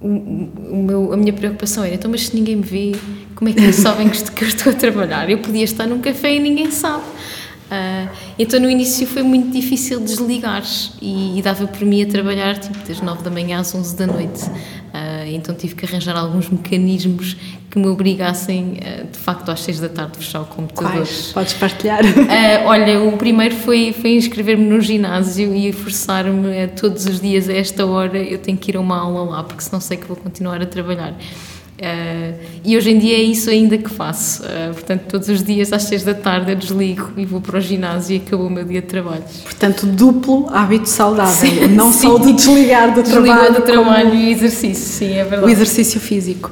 o, 0.00 0.82
meu, 0.82 1.12
a 1.12 1.16
minha 1.16 1.32
preocupação 1.32 1.82
era, 1.82 1.94
então, 1.94 2.10
mas 2.10 2.26
se 2.26 2.36
ninguém 2.36 2.56
me 2.56 2.62
vê, 2.62 2.92
como 3.34 3.48
é 3.48 3.52
que 3.52 3.60
eles 3.60 3.76
sabem 3.76 4.08
que 4.08 4.44
eu 4.44 4.48
estou 4.48 4.72
a 4.72 4.76
trabalhar? 4.76 5.28
Eu 5.30 5.38
podia 5.38 5.64
estar 5.64 5.86
num 5.86 6.00
café 6.00 6.34
e 6.34 6.40
ninguém 6.40 6.70
sabe. 6.70 7.04
Uh, 7.66 8.08
então 8.38 8.60
no 8.60 8.70
início 8.70 9.04
foi 9.08 9.24
muito 9.24 9.50
difícil 9.50 9.98
desligar 9.98 10.62
e, 11.02 11.36
e, 11.36 11.42
dava 11.42 11.66
por 11.66 11.84
mim 11.84 12.00
a 12.00 12.06
trabalhar 12.06 12.56
tipo 12.56 12.78
das 12.86 13.00
9 13.00 13.24
da 13.24 13.30
manhã 13.30 13.58
às 13.58 13.74
11 13.74 13.96
da 13.96 14.06
noite. 14.06 14.44
Uh, 14.44 15.26
então 15.32 15.52
tive 15.52 15.74
que 15.74 15.84
arranjar 15.84 16.16
alguns 16.16 16.48
mecanismos 16.48 17.36
que 17.76 17.80
me 17.80 17.88
obrigassem, 17.88 18.78
uh, 18.78 19.06
de 19.06 19.18
facto, 19.18 19.50
às 19.50 19.60
6 19.60 19.80
da 19.80 19.88
tarde 19.90 20.16
fechar 20.16 20.40
o 20.40 20.46
computador. 20.46 20.92
Quais? 20.92 21.32
Podes 21.32 21.52
partilhar? 21.52 22.00
olha, 22.64 23.02
o 23.02 23.12
primeiro 23.18 23.54
foi, 23.54 23.92
foi 23.92 24.16
inscrever-me 24.16 24.64
no 24.64 24.80
ginásio 24.80 25.54
e 25.54 25.70
forçar-me 25.72 26.68
todos 26.68 27.04
os 27.04 27.20
dias 27.20 27.48
a 27.48 27.52
esta 27.52 27.84
hora 27.84 28.16
eu 28.16 28.38
tenho 28.38 28.56
que 28.56 28.70
ir 28.70 28.76
a 28.76 28.80
uma 28.80 28.98
aula 28.98 29.30
lá, 29.30 29.44
porque 29.44 29.62
senão 29.62 29.80
sei 29.80 29.98
que 29.98 30.06
vou 30.06 30.16
continuar 30.16 30.62
a 30.62 30.66
trabalhar. 30.66 31.14
Uh, 31.76 32.32
e 32.64 32.74
hoje 32.74 32.90
em 32.90 32.98
dia 32.98 33.18
é 33.18 33.20
isso 33.20 33.50
ainda 33.50 33.76
que 33.76 33.90
faço. 33.90 34.42
Uh, 34.42 34.72
portanto, 34.72 35.02
todos 35.10 35.28
os 35.28 35.42
dias 35.42 35.74
às 35.74 35.82
seis 35.82 36.02
da 36.02 36.14
tarde 36.14 36.52
eu 36.52 36.56
desligo 36.56 37.12
e 37.18 37.26
vou 37.26 37.38
para 37.38 37.58
o 37.58 37.60
ginásio 37.60 38.16
e 38.16 38.18
acabou 38.18 38.46
o 38.46 38.50
meu 38.50 38.64
dia 38.64 38.80
de 38.80 38.86
trabalho. 38.86 39.22
Portanto, 39.42 39.84
duplo 39.84 40.48
hábito 40.50 40.88
saudável, 40.88 41.34
sim, 41.34 41.66
não 41.68 41.92
sim. 41.92 42.08
só 42.08 42.18
de 42.18 42.32
desligar 42.32 42.94
do 42.94 43.02
trabalho. 43.02 43.54
do 43.54 43.60
trabalho 43.60 44.14
e 44.14 44.30
exercício, 44.30 44.86
sim, 44.86 45.12
é 45.12 45.24
verdade. 45.24 45.44
O 45.44 45.50
exercício 45.50 46.00
físico. 46.00 46.50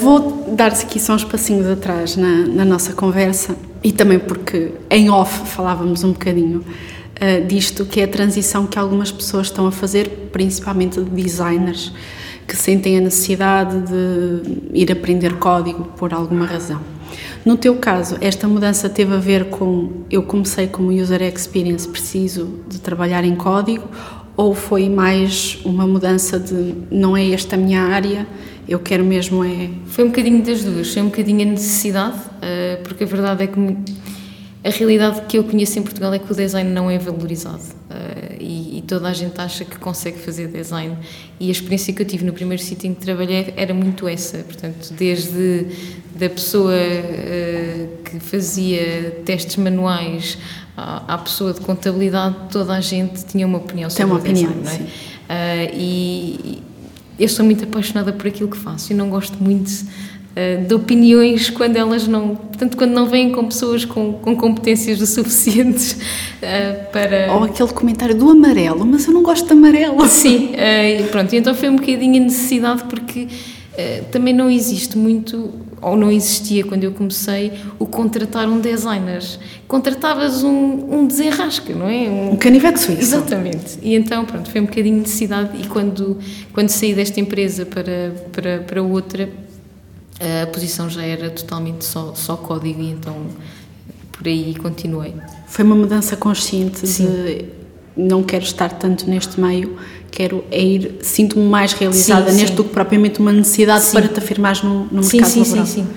Vou 0.00 0.46
dar-te 0.56 0.86
aqui 0.86 0.98
só 0.98 1.14
uns 1.14 1.24
passinhos 1.24 1.66
atrás 1.66 2.16
na, 2.16 2.46
na, 2.46 2.64
nossa 2.64 2.94
conversa 2.94 3.54
e 3.84 3.92
também 3.92 4.18
porque 4.18 4.72
em 4.88 5.10
off 5.10 5.46
falávamos 5.46 6.02
um 6.02 6.12
bocadinho 6.12 6.60
uh, 6.60 7.46
disto, 7.46 7.84
que 7.84 8.00
é 8.00 8.04
a 8.04 8.08
transição 8.08 8.66
que 8.66 8.78
algumas 8.78 9.12
pessoas 9.12 9.48
estão 9.48 9.66
a 9.66 9.70
fazer, 9.70 10.30
principalmente 10.32 11.02
de 11.02 11.10
designers 11.10 11.92
que 12.48 12.56
sentem 12.56 12.96
a 12.96 13.00
necessidade 13.02 13.76
de 13.82 14.60
ir 14.72 14.90
aprender 14.90 15.34
código 15.34 15.84
por 15.98 16.14
alguma 16.14 16.46
razão. 16.46 16.80
No 17.44 17.58
teu 17.58 17.76
caso, 17.76 18.16
esta 18.22 18.48
mudança 18.48 18.88
teve 18.88 19.14
a 19.14 19.18
ver 19.18 19.50
com 19.50 20.04
eu 20.10 20.22
comecei 20.22 20.66
como 20.66 20.90
user 20.90 21.20
experience, 21.20 21.86
preciso 21.86 22.60
de 22.66 22.80
trabalhar 22.80 23.22
em 23.22 23.36
código, 23.36 23.84
ou 24.40 24.54
foi 24.54 24.88
mais 24.88 25.58
uma 25.66 25.86
mudança 25.86 26.40
de 26.40 26.74
não 26.90 27.14
é 27.14 27.30
esta 27.30 27.56
a 27.56 27.58
minha 27.58 27.82
área, 27.82 28.26
eu 28.66 28.78
quero 28.78 29.04
mesmo 29.04 29.44
é... 29.44 29.68
Foi 29.84 30.02
um 30.02 30.06
bocadinho 30.06 30.42
das 30.42 30.64
duas, 30.64 30.94
foi 30.94 31.02
um 31.02 31.10
bocadinho 31.10 31.42
a 31.42 31.50
necessidade, 31.50 32.18
porque 32.82 33.04
a 33.04 33.06
verdade 33.06 33.44
é 33.44 33.46
que 33.46 33.60
a 34.64 34.70
realidade 34.70 35.22
que 35.26 35.36
eu 35.36 35.44
conheço 35.44 35.78
em 35.78 35.82
Portugal 35.82 36.14
é 36.14 36.18
que 36.18 36.32
o 36.32 36.34
design 36.34 36.70
não 36.70 36.90
é 36.90 36.98
valorizado 36.98 37.62
uh, 37.62 38.36
e, 38.40 38.82
toda 38.86 39.08
a 39.08 39.12
gente 39.12 39.40
acha 39.40 39.64
que 39.64 39.78
consegue 39.78 40.18
fazer 40.18 40.48
design 40.48 40.96
e 41.38 41.48
a 41.48 41.52
experiência 41.52 41.94
que 41.94 42.02
eu 42.02 42.06
tive 42.06 42.24
no 42.24 42.32
primeiro 42.32 42.60
sítio 42.60 42.88
em 42.88 42.94
que 42.94 43.00
trabalhei 43.00 43.54
era 43.56 43.72
muito 43.72 44.08
essa, 44.08 44.38
portanto, 44.38 44.92
desde 44.94 45.66
da 46.18 46.28
pessoa 46.28 46.72
uh, 46.74 48.02
que 48.02 48.18
fazia 48.18 49.22
testes 49.24 49.56
manuais 49.56 50.36
à, 50.80 51.14
à, 51.14 51.18
pessoa 51.18 51.52
de 51.52 51.60
contabilidade, 51.60 52.36
toda 52.50 52.74
a 52.74 52.80
gente 52.80 53.24
tinha 53.24 53.46
uma 53.46 53.58
opinião 53.58 53.90
sobre 53.90 54.04
Tem 54.04 54.12
uma 54.12 54.20
opinião, 54.20 54.52
design, 54.52 54.78
sim. 54.78 54.84
Uh, 54.84 55.74
e 55.74 56.62
eu 57.18 57.28
sou 57.28 57.44
muito 57.44 57.64
apaixonada 57.64 58.12
por 58.12 58.26
aquilo 58.26 58.48
que 58.48 58.56
faço 58.56 58.92
e 58.92 58.96
não 58.96 59.10
gosto 59.10 59.42
muito 59.42 59.70
eh, 60.36 60.58
de 60.58 60.72
opiniões 60.72 61.50
quando 61.50 61.76
elas 61.76 62.06
não, 62.06 62.36
portanto, 62.36 62.76
quando 62.76 62.92
não 62.92 63.06
vêm 63.06 63.32
com 63.32 63.46
pessoas 63.46 63.84
com, 63.84 64.12
com 64.12 64.36
competências 64.36 65.00
o 65.00 65.06
suficientes 65.06 65.92
uh, 65.92 66.90
para... 66.92 67.34
Ou 67.34 67.44
aquele 67.44 67.70
comentário 67.70 68.14
do 68.14 68.30
amarelo, 68.30 68.86
mas 68.86 69.06
eu 69.06 69.12
não 69.12 69.24
gosto 69.24 69.46
de 69.46 69.52
amarelo. 69.52 70.06
Sim, 70.06 70.52
uh, 70.54 71.08
pronto, 71.08 71.34
então 71.34 71.52
foi 71.52 71.68
um 71.68 71.76
bocadinho 71.76 72.22
a 72.22 72.24
necessidade 72.24 72.84
porque 72.84 73.24
uh, 73.24 74.04
também 74.12 74.32
não 74.32 74.48
existe 74.48 74.96
muito, 74.96 75.50
ou 75.80 75.96
não 75.96 76.10
existia 76.10 76.64
quando 76.64 76.84
eu 76.84 76.92
comecei, 76.92 77.52
o 77.78 77.86
contratar 77.86 78.48
um 78.48 78.60
designer. 78.60 79.22
Contratavas 79.66 80.42
um, 80.42 80.94
um 80.94 81.06
desenrasca, 81.06 81.74
não 81.74 81.88
é? 81.88 82.08
Um, 82.08 82.32
um 82.32 82.36
canivete 82.36 82.80
suíço. 82.80 83.00
Exatamente. 83.00 83.78
E 83.82 83.94
então, 83.94 84.24
pronto, 84.24 84.50
foi 84.50 84.60
um 84.60 84.66
bocadinho 84.66 84.98
necessidade 84.98 85.60
e 85.60 85.66
quando, 85.66 86.18
quando 86.52 86.68
saí 86.68 86.94
desta 86.94 87.20
empresa 87.20 87.64
para, 87.64 88.12
para, 88.32 88.58
para 88.58 88.82
outra 88.82 89.28
a 90.20 90.46
posição 90.48 90.90
já 90.90 91.02
era 91.02 91.30
totalmente 91.30 91.82
só, 91.82 92.14
só 92.14 92.36
código 92.36 92.82
e 92.82 92.90
então 92.90 93.26
por 94.12 94.28
aí 94.28 94.54
continuei. 94.54 95.14
Foi 95.46 95.64
uma 95.64 95.74
mudança 95.74 96.14
consciente 96.14 96.86
Sim. 96.86 97.06
de 97.06 97.44
não 97.96 98.22
quero 98.22 98.44
estar 98.44 98.68
tanto 98.70 99.08
neste 99.08 99.40
meio, 99.40 99.78
quero 100.10 100.44
é 100.50 100.62
ir, 100.62 100.96
sinto-me 101.02 101.46
mais 101.46 101.72
realizada 101.72 102.30
sim, 102.30 102.36
neste 102.36 102.50
sim. 102.50 102.56
do 102.56 102.64
que 102.64 102.70
propriamente 102.70 103.20
uma 103.20 103.32
necessidade 103.32 103.84
sim. 103.84 103.92
para 103.92 104.08
te 104.08 104.18
afirmar 104.18 104.62
no, 104.64 104.86
no 104.90 105.02
sim, 105.02 105.18
mercado 105.18 105.32
sim, 105.32 105.40
laboral. 105.40 105.66
Sim, 105.66 105.82
sim, 105.82 105.88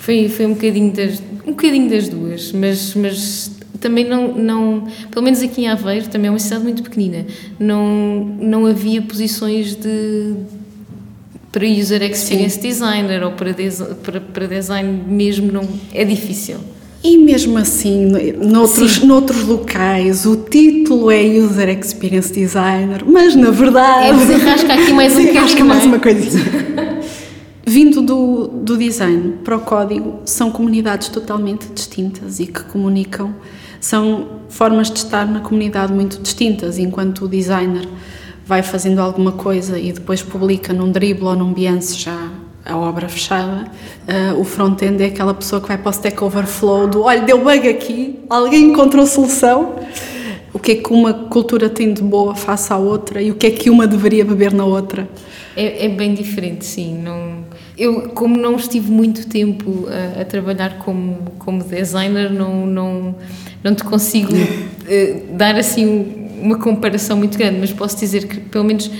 Foi, 0.00 0.28
foi 0.28 0.46
um, 0.46 0.54
bocadinho 0.54 0.92
das, 0.92 1.22
um 1.46 1.50
bocadinho 1.50 1.90
das 1.90 2.08
duas, 2.08 2.52
mas, 2.52 2.94
mas 2.94 3.50
também 3.80 4.04
não, 4.04 4.34
não, 4.34 4.88
pelo 5.10 5.24
menos 5.24 5.42
aqui 5.42 5.62
em 5.62 5.68
Aveiro, 5.68 6.08
também 6.08 6.28
é 6.28 6.30
uma 6.30 6.38
cidade 6.38 6.62
muito 6.62 6.82
pequenina, 6.82 7.26
não, 7.58 8.36
não 8.40 8.66
havia 8.66 9.02
posições 9.02 9.74
de 9.74 10.34
para 11.50 11.66
user 11.66 12.02
experience 12.02 12.56
Sim. 12.56 12.68
designer 12.68 13.22
ou 13.24 13.32
para, 13.32 13.54
para, 14.02 14.20
para 14.20 14.46
design 14.46 15.02
mesmo 15.06 15.50
não 15.50 15.66
é 15.92 16.04
difícil. 16.04 16.58
E 17.02 17.16
mesmo 17.16 17.56
assim, 17.58 18.10
noutros, 18.36 19.02
noutros 19.04 19.44
locais, 19.44 20.26
o 20.26 20.36
título 20.36 21.10
é 21.12 21.22
User 21.22 21.68
Experience 21.68 22.32
Designer, 22.32 23.04
mas 23.06 23.36
na 23.36 23.50
verdade. 23.50 24.08
É, 24.08 24.12
desenrasca 24.12 24.74
aqui 24.74 24.92
mais 24.92 25.16
um 25.16 25.22
bocadinho. 25.26 25.66
mais 25.66 25.84
é? 25.84 25.86
uma 25.86 25.98
coisinha. 26.00 26.98
Vindo 27.64 28.02
do, 28.02 28.48
do 28.48 28.76
design 28.76 29.34
para 29.44 29.56
o 29.56 29.60
código, 29.60 30.20
são 30.24 30.50
comunidades 30.50 31.08
totalmente 31.08 31.68
distintas 31.68 32.40
e 32.40 32.46
que 32.46 32.64
comunicam, 32.64 33.32
são 33.80 34.40
formas 34.48 34.90
de 34.90 34.98
estar 34.98 35.26
na 35.26 35.40
comunidade 35.40 35.92
muito 35.92 36.20
distintas, 36.20 36.78
enquanto 36.78 37.26
o 37.26 37.28
designer 37.28 37.86
vai 38.44 38.62
fazendo 38.62 39.00
alguma 39.00 39.32
coisa 39.32 39.78
e 39.78 39.92
depois 39.92 40.22
publica 40.22 40.72
num 40.72 40.90
dribble 40.90 41.26
ou 41.26 41.36
num 41.36 41.52
Behance 41.52 41.94
já 41.96 42.30
a 42.68 42.76
obra 42.76 43.08
fechada, 43.08 43.64
uh, 44.06 44.38
o 44.38 44.44
front-end 44.44 45.02
é 45.02 45.06
aquela 45.06 45.32
pessoa 45.32 45.60
que 45.60 45.68
vai 45.68 45.78
para 45.78 45.88
o 45.88 45.90
Stack 45.90 46.22
Overflow 46.22 46.86
do 46.86 47.02
olha, 47.02 47.22
deu 47.22 47.42
bug 47.42 47.66
aqui, 47.66 48.18
alguém 48.28 48.64
encontrou 48.70 49.06
solução, 49.06 49.76
o 50.52 50.58
que 50.58 50.72
é 50.72 50.74
que 50.76 50.92
uma 50.92 51.14
cultura 51.14 51.70
tem 51.70 51.94
de 51.94 52.02
boa 52.02 52.34
face 52.34 52.70
à 52.70 52.76
outra 52.76 53.22
e 53.22 53.30
o 53.30 53.34
que 53.34 53.46
é 53.46 53.50
que 53.50 53.70
uma 53.70 53.86
deveria 53.86 54.24
beber 54.24 54.52
na 54.52 54.66
outra? 54.66 55.08
É, 55.56 55.86
é 55.86 55.88
bem 55.88 56.12
diferente, 56.12 56.64
sim. 56.66 56.98
Não, 57.02 57.44
eu, 57.76 58.10
como 58.10 58.36
não 58.36 58.56
estive 58.56 58.90
muito 58.90 59.26
tempo 59.26 59.88
a, 59.88 60.20
a 60.20 60.24
trabalhar 60.26 60.78
como, 60.78 61.32
como 61.38 61.64
designer, 61.64 62.30
não, 62.30 62.66
não, 62.66 63.14
não 63.64 63.74
te 63.74 63.82
consigo 63.82 64.32
uh, 64.32 65.22
dar 65.32 65.56
assim 65.56 66.28
uma 66.40 66.58
comparação 66.58 67.16
muito 67.16 67.38
grande, 67.38 67.58
mas 67.58 67.72
posso 67.72 67.98
dizer 67.98 68.28
que, 68.28 68.38
pelo 68.38 68.64
menos, 68.64 68.90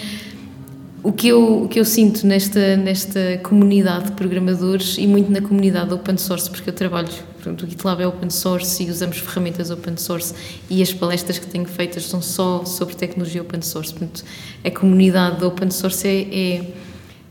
o 1.03 1.13
que 1.13 1.29
eu, 1.29 1.65
o 1.65 1.69
que 1.69 1.79
eu 1.79 1.85
sinto 1.85 2.27
nesta, 2.27 2.77
nesta 2.77 3.39
comunidade 3.43 4.07
de 4.07 4.13
programadores 4.13 4.97
e 4.99 5.07
muito 5.07 5.31
na 5.31 5.41
comunidade 5.41 5.93
open 5.95 6.17
source, 6.17 6.51
porque 6.51 6.71
eu 6.71 6.75
trabalho, 6.75 7.09
portanto, 7.35 7.63
o 7.63 7.69
GitLab 7.69 8.03
é 8.03 8.07
open 8.07 8.31
source 8.31 8.83
e 8.83 8.91
usamos 8.91 9.19
ferramentas 9.19 9.71
open 9.71 9.97
source 9.97 10.35
e 10.69 10.83
as 10.83 10.93
palestras 10.93 11.39
que 11.39 11.47
tenho 11.47 11.67
feitas 11.67 12.05
são 12.05 12.21
só 12.21 12.65
sobre 12.65 12.97
tecnologia 12.97 13.43
open 13.43 13.63
source. 13.63 13.93
Portanto, 13.93 14.25
a 14.65 14.71
comunidade 14.71 15.45
open 15.45 15.71
source 15.71 16.07
é, 16.07 16.21
é 16.35 16.65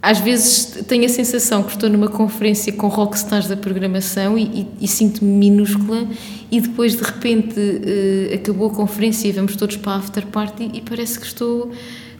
às 0.01 0.19
vezes 0.19 0.85
tenho 0.87 1.05
a 1.05 1.09
sensação 1.09 1.63
que 1.63 1.71
estou 1.71 1.89
numa 1.89 2.07
conferência 2.07 2.71
com 2.71 2.87
rockstars 2.87 3.47
da 3.47 3.57
programação 3.57 4.37
e, 4.37 4.43
e, 4.43 4.67
e 4.81 4.87
sinto-me 4.87 5.31
minúscula 5.31 6.07
e 6.49 6.61
depois 6.61 6.95
de 6.95 7.03
repente 7.03 7.59
uh, 7.59 8.35
acabou 8.35 8.67
a 8.67 8.69
conferência 8.69 9.27
e 9.27 9.31
vamos 9.31 9.55
todos 9.55 9.75
para 9.75 9.93
a 9.93 9.95
after 9.97 10.25
party 10.27 10.69
e 10.73 10.81
parece 10.81 11.19
que 11.19 11.25
estou 11.25 11.71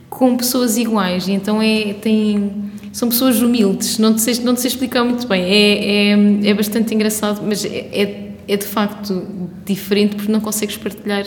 com 0.09 0.37
pessoas 0.37 0.77
iguais 0.77 1.27
e 1.27 1.33
então 1.33 1.61
é 1.61 1.93
tem 1.93 2.51
são 2.93 3.09
pessoas 3.09 3.41
humildes 3.41 3.97
não 3.99 4.13
te 4.13 4.21
sei, 4.21 4.35
não 4.43 4.53
te 4.53 4.61
sei 4.61 4.69
explicar 4.69 5.03
muito 5.03 5.27
bem 5.27 5.43
é, 5.43 6.11
é, 6.11 6.49
é 6.49 6.53
bastante 6.53 6.93
engraçado 6.93 7.41
mas 7.45 7.65
é, 7.65 7.87
é, 7.91 8.31
é 8.47 8.57
de 8.57 8.65
facto 8.65 9.23
diferente 9.65 10.15
porque 10.15 10.31
não 10.31 10.39
consegues 10.39 10.77
partilhar 10.77 11.25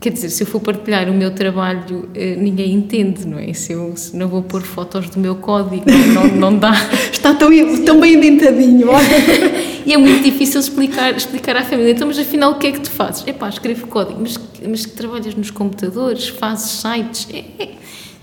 Quer 0.00 0.12
dizer, 0.12 0.30
se 0.30 0.44
eu 0.44 0.46
for 0.46 0.60
partilhar 0.60 1.10
o 1.10 1.12
meu 1.12 1.32
trabalho, 1.32 2.08
eh, 2.14 2.36
ninguém 2.36 2.72
entende, 2.72 3.26
não 3.26 3.36
é? 3.36 3.52
Se 3.52 3.72
eu 3.72 3.96
se 3.96 4.16
não 4.16 4.28
vou 4.28 4.44
pôr 4.44 4.62
fotos 4.62 5.10
do 5.10 5.18
meu 5.18 5.34
código, 5.34 5.82
não, 6.14 6.28
não 6.28 6.56
dá. 6.56 6.72
Está 7.10 7.34
tão, 7.34 7.50
tão 7.84 7.98
bem 7.98 8.20
dentadinho, 8.20 8.90
olha. 8.90 9.08
e 9.86 9.92
é 9.92 9.96
muito 9.96 10.22
difícil 10.22 10.60
explicar, 10.60 11.16
explicar 11.16 11.56
à 11.56 11.64
família. 11.64 11.92
Então, 11.92 12.06
mas 12.06 12.18
afinal, 12.18 12.52
o 12.52 12.54
que 12.56 12.66
é 12.66 12.72
que 12.72 12.80
tu 12.80 12.90
fazes? 12.90 13.24
É 13.26 13.32
pá, 13.32 13.48
escrevo 13.48 13.86
código. 13.86 14.18
Mas, 14.20 14.38
mas 14.66 14.86
que 14.86 14.92
trabalhas 14.92 15.34
nos 15.34 15.50
computadores, 15.50 16.28
fazes 16.28 16.82
sites. 16.82 17.28
É, 17.32 17.44
é. 17.62 17.68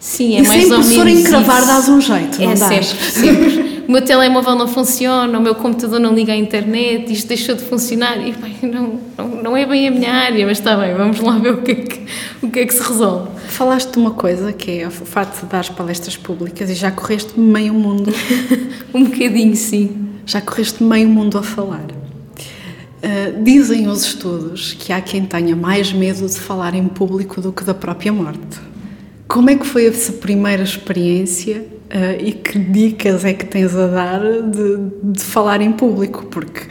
Sim, 0.05 0.35
é 0.35 0.41
e 0.41 0.47
mais 0.47 0.69
ou 0.69 0.83
menos. 0.83 0.87
Se 0.87 1.21
encravar, 1.21 1.65
dás 1.65 1.89
um 1.89 1.99
jeito, 1.99 2.39
é 2.39 2.45
não 2.45 2.53
dás? 2.53 2.85
sempre, 2.85 3.05
sempre. 3.11 3.83
o 3.87 3.91
meu 3.91 4.03
telemóvel 4.03 4.55
não 4.55 4.67
funciona, 4.67 5.35
o 5.35 5.41
meu 5.41 5.55
computador 5.55 5.99
não 5.99 6.13
liga 6.13 6.31
à 6.31 6.35
internet, 6.35 7.11
isto 7.11 7.27
deixou 7.27 7.55
de 7.55 7.63
funcionar. 7.63 8.15
E 8.17 8.31
bem, 8.33 8.55
não, 8.61 8.99
não, 9.17 9.27
não 9.41 9.57
é 9.57 9.65
bem 9.65 9.87
a 9.87 9.91
minha 9.91 10.13
área, 10.13 10.45
mas 10.45 10.59
está 10.59 10.77
bem, 10.77 10.93
vamos 10.93 11.19
lá 11.19 11.39
ver 11.39 11.55
o 11.55 11.61
que 11.63 11.71
é 11.71 11.75
que, 11.75 12.05
o 12.43 12.51
que, 12.51 12.59
é 12.59 12.65
que 12.67 12.73
se 12.73 12.83
resolve. 12.83 13.29
Falaste 13.47 13.93
de 13.93 13.97
uma 13.97 14.11
coisa 14.11 14.53
que 14.53 14.79
é 14.79 14.87
o 14.87 14.91
facto 14.91 15.41
de 15.41 15.47
dar 15.47 15.67
palestras 15.73 16.15
públicas 16.15 16.69
e 16.69 16.75
já 16.75 16.91
correste 16.91 17.39
meio 17.39 17.73
mundo. 17.73 18.13
um 18.93 19.05
bocadinho, 19.05 19.55
sim. 19.55 20.14
Já 20.25 20.41
correste 20.41 20.83
meio 20.83 21.07
mundo 21.07 21.37
a 21.37 21.43
falar. 21.43 21.85
Uh, 21.85 23.43
dizem 23.43 23.87
os 23.87 24.03
estudos 24.03 24.73
que 24.73 24.91
há 24.91 24.99
quem 24.99 25.25
tenha 25.25 25.55
mais 25.55 25.93
medo 25.93 26.27
de 26.27 26.39
falar 26.39 26.73
em 26.73 26.87
público 26.87 27.39
do 27.39 27.51
que 27.51 27.63
da 27.63 27.73
própria 27.73 28.11
morte. 28.11 28.59
Como 29.27 29.49
é 29.49 29.55
que 29.55 29.65
foi 29.65 29.85
essa 29.85 30.13
primeira 30.13 30.63
experiência 30.63 31.57
uh, 31.59 32.23
e 32.23 32.31
que 32.31 32.57
dicas 32.57 33.23
é 33.23 33.33
que 33.33 33.45
tens 33.45 33.75
a 33.75 33.85
dar 33.85 34.21
de, 34.21 34.77
de 35.03 35.23
falar 35.23 35.61
em 35.61 35.71
público? 35.71 36.25
Porque 36.25 36.61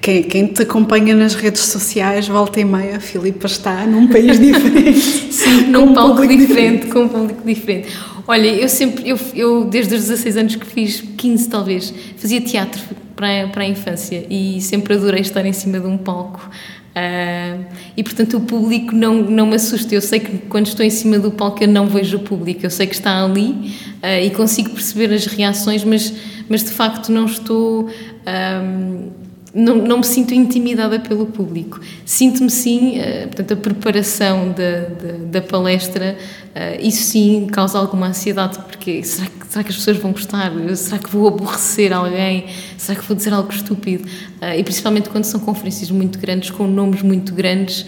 quem, 0.00 0.22
quem, 0.22 0.46
te 0.46 0.62
acompanha 0.62 1.14
nas 1.14 1.34
redes 1.34 1.60
sociais, 1.60 2.26
volta 2.26 2.58
e 2.58 2.64
meia, 2.64 2.96
a 2.96 3.00
Filipa 3.00 3.46
está 3.46 3.84
num 3.84 4.08
país 4.08 4.40
diferente. 4.40 5.00
Sim, 5.00 5.66
num 5.66 5.90
um 5.90 5.94
palco 5.94 6.22
diferente, 6.22 6.46
diferente, 6.46 6.86
com 6.86 7.00
um 7.00 7.08
público 7.08 7.42
diferente. 7.44 7.88
Olha, 8.26 8.46
eu 8.46 8.68
sempre, 8.68 9.06
eu, 9.06 9.18
eu 9.34 9.64
desde 9.64 9.94
os 9.96 10.00
16 10.02 10.36
anos 10.38 10.56
que 10.56 10.64
fiz, 10.64 11.02
15 11.18 11.48
talvez, 11.50 11.92
fazia 12.16 12.40
teatro 12.40 12.80
para, 13.14 13.48
para 13.48 13.62
a 13.62 13.66
infância 13.66 14.26
e 14.28 14.60
sempre 14.60 14.94
adorei 14.94 15.20
estar 15.20 15.44
em 15.44 15.52
cima 15.52 15.78
de 15.80 15.86
um 15.86 15.96
palco 15.96 16.50
Uh, 16.92 17.64
e 17.96 18.02
portanto 18.02 18.36
o 18.36 18.40
público 18.42 18.94
não, 18.94 19.14
não 19.14 19.46
me 19.46 19.54
assusta. 19.54 19.94
Eu 19.94 20.02
sei 20.02 20.20
que 20.20 20.38
quando 20.48 20.66
estou 20.66 20.84
em 20.84 20.90
cima 20.90 21.18
do 21.18 21.30
palco 21.30 21.64
eu 21.64 21.68
não 21.68 21.86
vejo 21.86 22.18
o 22.18 22.20
público, 22.20 22.66
eu 22.66 22.70
sei 22.70 22.86
que 22.86 22.94
está 22.94 23.24
ali 23.24 23.74
uh, 24.02 24.22
e 24.22 24.30
consigo 24.30 24.70
perceber 24.70 25.12
as 25.12 25.24
reações, 25.24 25.84
mas, 25.84 26.12
mas 26.48 26.62
de 26.62 26.70
facto 26.70 27.10
não 27.10 27.24
estou. 27.24 27.88
Um, 28.26 29.21
não, 29.54 29.76
não 29.76 29.98
me 29.98 30.04
sinto 30.04 30.32
intimidada 30.32 30.98
pelo 30.98 31.26
público. 31.26 31.78
Sinto-me 32.06 32.50
sim, 32.50 32.98
uh, 32.98 33.28
portanto, 33.28 33.52
a 33.52 33.56
preparação 33.56 34.48
da, 34.48 34.80
da, 34.88 35.40
da 35.40 35.42
palestra, 35.42 36.16
uh, 36.16 36.86
isso 36.86 37.02
sim 37.02 37.46
causa 37.52 37.78
alguma 37.78 38.08
ansiedade, 38.08 38.58
porque 38.60 39.02
será 39.02 39.26
que, 39.26 39.46
será 39.46 39.64
que 39.64 39.70
as 39.70 39.76
pessoas 39.76 39.98
vão 39.98 40.12
gostar? 40.12 40.50
Será 40.74 40.98
que 40.98 41.10
vou 41.10 41.28
aborrecer 41.28 41.92
alguém? 41.92 42.46
Será 42.78 42.98
que 42.98 43.06
vou 43.06 43.14
dizer 43.14 43.34
algo 43.34 43.52
estúpido? 43.52 44.04
Uh, 44.40 44.58
e 44.58 44.64
principalmente 44.64 45.10
quando 45.10 45.24
são 45.24 45.38
conferências 45.38 45.90
muito 45.90 46.18
grandes, 46.18 46.50
com 46.50 46.66
nomes 46.66 47.02
muito 47.02 47.34
grandes, 47.34 47.84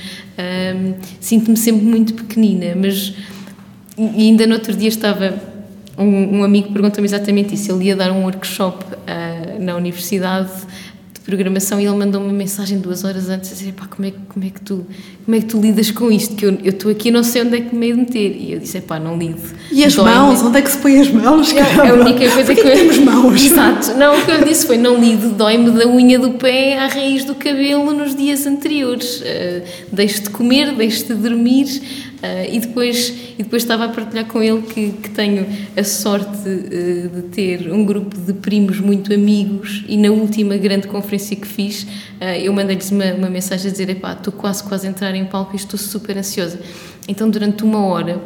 sinto-me 1.20 1.56
sempre 1.56 1.84
muito 1.84 2.12
pequenina, 2.14 2.74
mas 2.76 3.14
e 3.96 4.22
ainda 4.22 4.46
no 4.46 4.54
outro 4.54 4.74
dia 4.74 4.88
estava 4.88 5.40
um, 5.96 6.38
um 6.38 6.44
amigo 6.44 6.72
perguntou-me 6.72 7.06
exatamente 7.06 7.54
isso. 7.54 7.70
Ele 7.70 7.84
ia 7.84 7.96
dar 7.96 8.10
um 8.10 8.24
workshop 8.24 8.84
na 9.60 9.76
universidade 9.76 10.50
programação 11.24 11.80
e 11.80 11.86
ele 11.86 11.96
mandou 11.96 12.20
-me 12.20 12.28
uma 12.28 12.36
mensagem 12.36 12.78
duas 12.78 13.02
horas 13.02 13.28
antes 13.28 13.50
a 13.50 13.54
dizer 13.54 13.72
pá, 13.72 13.86
como 13.86 14.06
é, 14.06 14.12
como, 14.28 14.44
é 14.44 14.50
que 14.50 14.60
tu, 14.60 14.86
como 15.24 15.36
é 15.36 15.40
que 15.40 15.46
tu 15.46 15.60
lidas 15.60 15.90
com 15.90 16.12
isto? 16.12 16.34
Que 16.34 16.44
eu 16.44 16.58
estou 16.64 16.90
aqui 16.90 17.10
não 17.10 17.22
sei 17.22 17.42
onde 17.42 17.56
é 17.56 17.60
que 17.62 17.74
me 17.74 17.92
de 17.92 17.98
meter. 17.98 18.36
E 18.36 18.52
eu 18.52 18.58
disse, 18.58 18.80
pá, 18.82 18.98
não 18.98 19.16
lido. 19.16 19.40
E 19.72 19.84
as 19.84 19.96
mãos? 19.96 20.42
Onde 20.42 20.58
é 20.58 20.62
que 20.62 20.70
se 20.70 20.78
põe 20.78 21.00
as 21.00 21.10
mãos? 21.10 21.52
É, 21.52 21.58
é 21.60 21.88
a 21.90 21.94
única 21.94 22.30
coisa 22.30 22.54
que, 22.54 22.60
que 22.60 22.68
eu... 22.68 22.72
temos 22.72 22.98
mãos? 22.98 23.42
Exato. 23.42 23.94
Não, 23.94 24.18
o 24.18 24.24
que 24.24 24.30
eu 24.30 24.44
disse 24.44 24.66
foi, 24.66 24.76
não 24.76 25.00
lido, 25.00 25.30
dói-me 25.30 25.70
da 25.70 25.88
unha 25.88 26.18
do 26.18 26.32
pé 26.32 26.78
à 26.78 26.88
raiz 26.88 27.24
do 27.24 27.34
cabelo 27.34 27.92
nos 27.92 28.14
dias 28.14 28.46
anteriores. 28.46 29.20
Uh, 29.20 29.62
deixo 29.92 30.22
de 30.22 30.30
comer, 30.30 30.74
deixo 30.74 31.06
de 31.06 31.14
dormir 31.14 31.64
Uh, 32.24 32.48
e, 32.50 32.58
depois, 32.58 33.12
e 33.38 33.42
depois 33.42 33.62
estava 33.62 33.84
a 33.84 33.88
partilhar 33.90 34.24
com 34.24 34.42
ele 34.42 34.62
que, 34.62 34.92
que 34.92 35.10
tenho 35.10 35.46
a 35.76 35.84
sorte 35.84 36.48
uh, 36.48 37.08
de 37.10 37.22
ter 37.30 37.70
um 37.70 37.84
grupo 37.84 38.18
de 38.18 38.32
primos 38.32 38.80
muito 38.80 39.12
amigos 39.12 39.84
e 39.86 39.98
na 39.98 40.08
última 40.08 40.56
grande 40.56 40.86
conferência 40.86 41.13
que 41.18 41.46
fiz 41.46 41.82
uh, 41.82 42.24
eu 42.42 42.52
mandei-lhes 42.52 42.90
uma, 42.90 43.04
uma 43.14 43.30
mensagem 43.30 43.68
a 43.68 43.72
dizer 43.72 43.90
epá, 43.90 44.12
estou 44.12 44.32
quase 44.32 44.62
quase 44.62 44.86
a 44.86 44.90
entrar 44.90 45.14
em 45.14 45.24
palco 45.24 45.52
e 45.54 45.56
estou 45.56 45.78
super 45.78 46.16
ansiosa. 46.16 46.60
Então 47.08 47.28
durante 47.28 47.64
uma 47.64 47.84
hora 47.86 48.20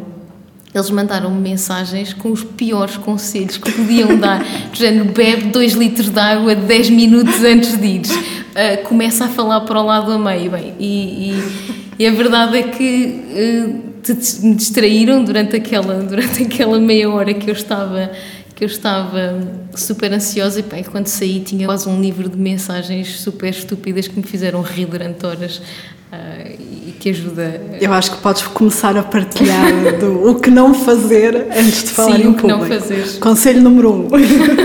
eles 0.74 0.90
mandaram-me 0.90 1.40
mensagens 1.40 2.12
com 2.12 2.30
os 2.30 2.44
piores 2.44 2.96
conselhos 2.96 3.56
que 3.56 3.72
podiam 3.72 4.18
dar. 4.18 4.44
Por 4.68 4.84
exemplo, 4.84 5.12
bebe 5.12 5.48
2 5.48 5.72
litros 5.72 6.10
de 6.10 6.20
água 6.20 6.54
10 6.54 6.90
minutos 6.90 7.42
antes 7.42 7.76
de 7.78 7.86
ir. 7.86 8.02
Uh, 8.02 8.82
começa 8.84 9.24
a 9.24 9.28
falar 9.28 9.60
para 9.62 9.80
o 9.80 9.84
lado 9.84 10.12
a 10.12 10.18
meio. 10.18 10.50
Bem, 10.50 10.74
e, 10.78 11.32
e, 11.32 12.02
e 12.02 12.06
a 12.06 12.10
verdade 12.12 12.58
é 12.58 12.62
que 12.64 13.24
uh, 13.32 14.46
me 14.46 14.54
distraíram 14.54 15.24
durante 15.24 15.56
aquela, 15.56 15.94
durante 16.02 16.42
aquela 16.42 16.78
meia 16.78 17.10
hora 17.10 17.32
que 17.32 17.48
eu 17.48 17.54
estava 17.54 18.10
que 18.58 18.64
eu 18.64 18.66
estava 18.66 19.38
super 19.72 20.12
ansiosa 20.12 20.58
e 20.58 20.62
bem, 20.64 20.82
quando 20.82 21.06
saí 21.06 21.38
tinha 21.38 21.64
quase 21.64 21.88
um 21.88 22.00
livro 22.00 22.28
de 22.28 22.36
mensagens 22.36 23.20
super 23.20 23.50
estúpidas 23.50 24.08
que 24.08 24.16
me 24.16 24.24
fizeram 24.24 24.60
rir 24.62 24.86
durante 24.86 25.24
horas 25.24 25.58
uh, 25.58 26.58
e 26.88 26.92
que 26.98 27.10
ajuda. 27.10 27.62
Eu 27.80 27.92
acho 27.92 28.10
que 28.10 28.16
podes 28.16 28.42
começar 28.48 28.96
a 28.96 29.02
partilhar 29.04 29.96
do, 30.00 30.28
o 30.28 30.40
que 30.40 30.50
não 30.50 30.74
fazer 30.74 31.46
antes 31.56 31.84
de 31.84 31.90
falar 31.90 32.16
Sim, 32.16 32.22
em 32.22 32.26
o 32.26 32.34
que 32.34 32.40
público. 32.40 32.58
não 32.58 32.80
fazer. 32.80 33.18
Conselho 33.20 33.62
número 33.62 33.92
um. 33.92 34.08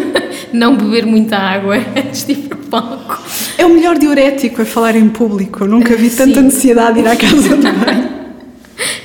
não 0.51 0.75
beber 0.75 1.05
muita 1.05 1.37
água 1.37 1.75
antes 1.95 2.25
de 2.25 2.31
ir 2.31 2.37
para 2.47 2.57
o 2.57 2.61
palco. 2.61 3.21
É 3.59 3.63
o 3.63 3.69
melhor 3.69 3.99
diurético 3.99 4.63
a 4.63 4.65
falar 4.65 4.95
em 4.95 5.07
público. 5.07 5.65
Eu 5.65 5.67
nunca 5.67 5.95
vi 5.95 6.09
tanta 6.09 6.39
Sim. 6.39 6.45
necessidade 6.45 6.95
de 6.95 7.01
ir 7.01 7.07
à 7.07 7.15
casa 7.15 7.57
de 7.57 7.71
banho. 7.71 8.12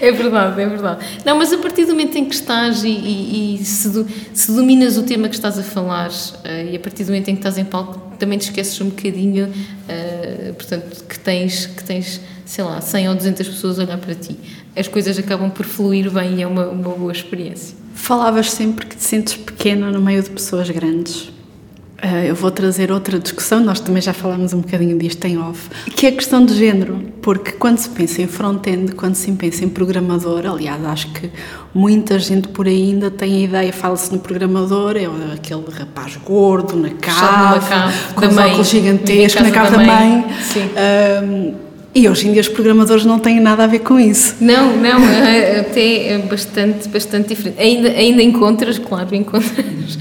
É 0.00 0.12
verdade, 0.12 0.61
é 0.61 0.67
verdade. 0.67 1.05
Não, 1.25 1.37
mas 1.37 1.52
a 1.52 1.59
partir 1.59 1.85
do 1.85 1.93
momento 1.93 2.17
em 2.17 2.25
que 2.25 2.35
estás 2.35 2.85
e, 2.85 2.88
e, 2.88 3.55
e 3.61 3.64
se, 3.64 3.88
do, 3.88 4.07
se, 4.33 4.52
dominas 4.52 4.97
o 4.97 5.02
tema 5.02 5.28
que 5.28 5.35
estás 5.35 5.59
a 5.59 5.62
falar 5.62 6.11
uh, 6.11 6.71
e 6.71 6.76
a 6.76 6.81
partir 6.81 7.05
do 7.05 7.09
momento 7.09 7.28
em 7.28 7.35
que 7.35 7.40
estás 7.40 7.59
em 7.59 7.64
palco 7.64 8.17
também 8.19 8.38
te 8.38 8.43
esqueces 8.43 8.81
um 8.81 8.90
bocadinho, 8.90 9.47
uh, 9.47 10.55
portanto, 10.55 11.05
que 11.05 11.19
tens, 11.19 11.67
que 11.67 11.85
tens, 11.85 12.21
sei 12.45 12.64
lá, 12.64 12.81
100 12.81 13.09
ou 13.09 13.14
200 13.14 13.49
pessoas 13.49 13.78
a 13.78 13.85
olhar 13.85 13.99
para 13.99 14.14
ti. 14.14 14.37
As 14.76 14.88
coisas 14.88 15.19
acabam 15.19 15.50
por 15.50 15.67
fluir 15.67 16.11
bem 16.11 16.37
e 16.37 16.43
é 16.43 16.47
uma, 16.47 16.67
uma 16.69 16.95
boa 16.95 17.12
experiência. 17.12 17.76
Falavas 17.95 18.50
sempre 18.50 18.87
que 18.87 18.97
te 18.97 19.05
sentes 19.05 19.35
pequena 19.35 19.90
no 19.90 20.00
meio 20.00 20.23
de 20.23 20.31
pessoas 20.31 20.71
grandes. 20.71 21.38
Uh, 22.00 22.26
eu 22.28 22.35
vou 22.35 22.49
trazer 22.50 22.93
outra 22.93 23.19
discussão, 23.19 23.59
nós 23.59 23.81
também 23.81 24.00
já 24.00 24.12
falámos 24.12 24.52
um 24.52 24.61
bocadinho 24.61 24.97
disto 24.97 25.25
em 25.25 25.37
off, 25.37 25.68
que 25.96 26.07
é 26.07 26.11
a 26.11 26.12
questão 26.12 26.46
de 26.46 26.55
género, 26.55 27.03
porque 27.20 27.51
quando 27.51 27.79
se 27.79 27.88
pensa 27.88 28.22
em 28.22 28.29
front-end, 28.29 28.92
quando 28.92 29.16
se 29.16 29.33
pensa 29.33 29.64
em 29.64 29.68
programador, 29.68 30.46
aliás, 30.46 30.85
acho 30.85 31.12
que 31.12 31.29
muita 31.75 32.16
gente 32.20 32.46
por 32.49 32.68
aí 32.68 32.92
ainda 32.92 33.11
tem 33.11 33.35
a 33.35 33.40
ideia, 33.40 33.72
fala-se 33.72 34.12
no 34.12 34.20
programador, 34.20 34.96
é 34.96 35.07
aquele 35.35 35.64
rapaz 35.77 36.16
gordo, 36.25 36.77
na 36.77 36.90
cave, 36.90 37.66
cave 37.68 38.14
com 38.14 38.27
os 38.27 38.35
mãe, 38.35 38.46
óculos 38.46 38.68
gigantescos, 38.68 39.42
na 39.42 39.51
casa 39.51 39.77
da 39.77 39.83
mãe. 39.83 40.25
Uh, 40.25 41.67
e 41.94 42.09
hoje 42.09 42.29
em 42.29 42.33
dia 42.33 42.40
os 42.40 42.48
programadores 42.48 43.05
não 43.05 43.18
têm 43.18 43.40
nada 43.40 43.64
a 43.64 43.66
ver 43.66 43.81
com 43.81 43.98
isso. 43.98 44.37
Não, 44.40 44.77
não, 44.77 45.01
é, 45.09 45.61
até 45.61 46.09
é 46.09 46.18
bastante, 46.18 46.88
bastante 46.88 47.29
diferente. 47.29 47.61
Ainda, 47.61 47.88
ainda 47.88 48.22
encontras, 48.22 48.79
claro, 48.79 49.14
encontras, 49.14 49.94
uh, 49.94 49.98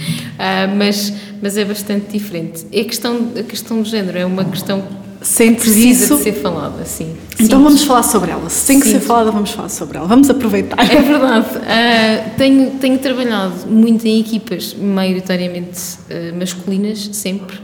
mas 0.78 1.13
mas 1.41 1.58
é 1.58 1.65
bastante 1.65 2.12
diferente. 2.12 2.65
E 2.71 2.82
a 2.82 2.86
questão, 2.86 3.32
a 3.38 3.43
questão 3.43 3.82
do 3.82 3.88
género 3.88 4.17
é 4.17 4.26
uma 4.26 4.45
questão 4.45 4.82
que 4.82 5.52
precisa 5.56 6.06
isso, 6.06 6.15
de 6.17 6.23
ser 6.23 6.34
falada, 6.34 6.86
sim. 6.86 7.15
Então 7.39 7.60
sim. 7.60 7.63
vamos 7.63 7.84
falar 7.84 8.04
sobre 8.04 8.32
ela. 8.32 8.50
Se 8.50 8.67
tem 8.67 8.80
que 8.80 8.86
sim. 8.86 8.93
ser 8.93 9.00
falada, 9.00 9.32
vamos 9.32 9.52
falar 9.52 9.69
sobre 9.69 9.97
ela. 9.97 10.08
Vamos 10.08 10.30
aproveitar. 10.30 10.80
É 10.80 11.02
verdade. 11.02 11.47
Uh, 11.58 12.38
tenho, 12.38 12.71
tenho 12.71 12.97
trabalhado 13.00 13.67
muito 13.67 14.06
em 14.06 14.19
equipas 14.19 14.76
maioritariamente 14.76 15.80
uh, 16.10 16.38
masculinas, 16.38 17.10
sempre, 17.13 17.58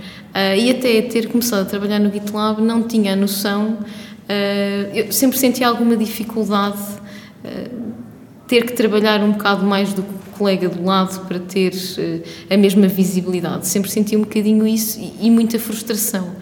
e 0.57 0.71
até 0.71 0.99
ter 1.03 1.27
começado 1.27 1.61
a 1.61 1.65
trabalhar 1.65 1.99
no 1.99 2.11
GitLab 2.11 2.59
não 2.59 2.81
tinha 2.81 3.13
a 3.13 3.15
noção, 3.15 3.77
eu 4.93 5.11
sempre 5.11 5.37
senti 5.37 5.63
alguma 5.63 5.97
dificuldade 5.97 6.79
ter 8.47 8.65
que 8.65 8.73
trabalhar 8.73 9.21
um 9.21 9.31
bocado 9.31 9.65
mais 9.65 9.93
do 9.93 10.03
que 10.03 10.09
o 10.09 10.37
colega 10.37 10.69
do 10.69 10.83
lado 10.83 11.25
para 11.27 11.39
ter 11.39 11.73
uh, 11.73 12.23
a 12.53 12.57
mesma 12.57 12.87
visibilidade. 12.87 13.67
Sempre 13.67 13.89
senti 13.89 14.15
um 14.15 14.21
bocadinho 14.21 14.67
isso 14.67 14.99
e, 15.19 15.29
muita 15.29 15.57
frustração. 15.57 16.35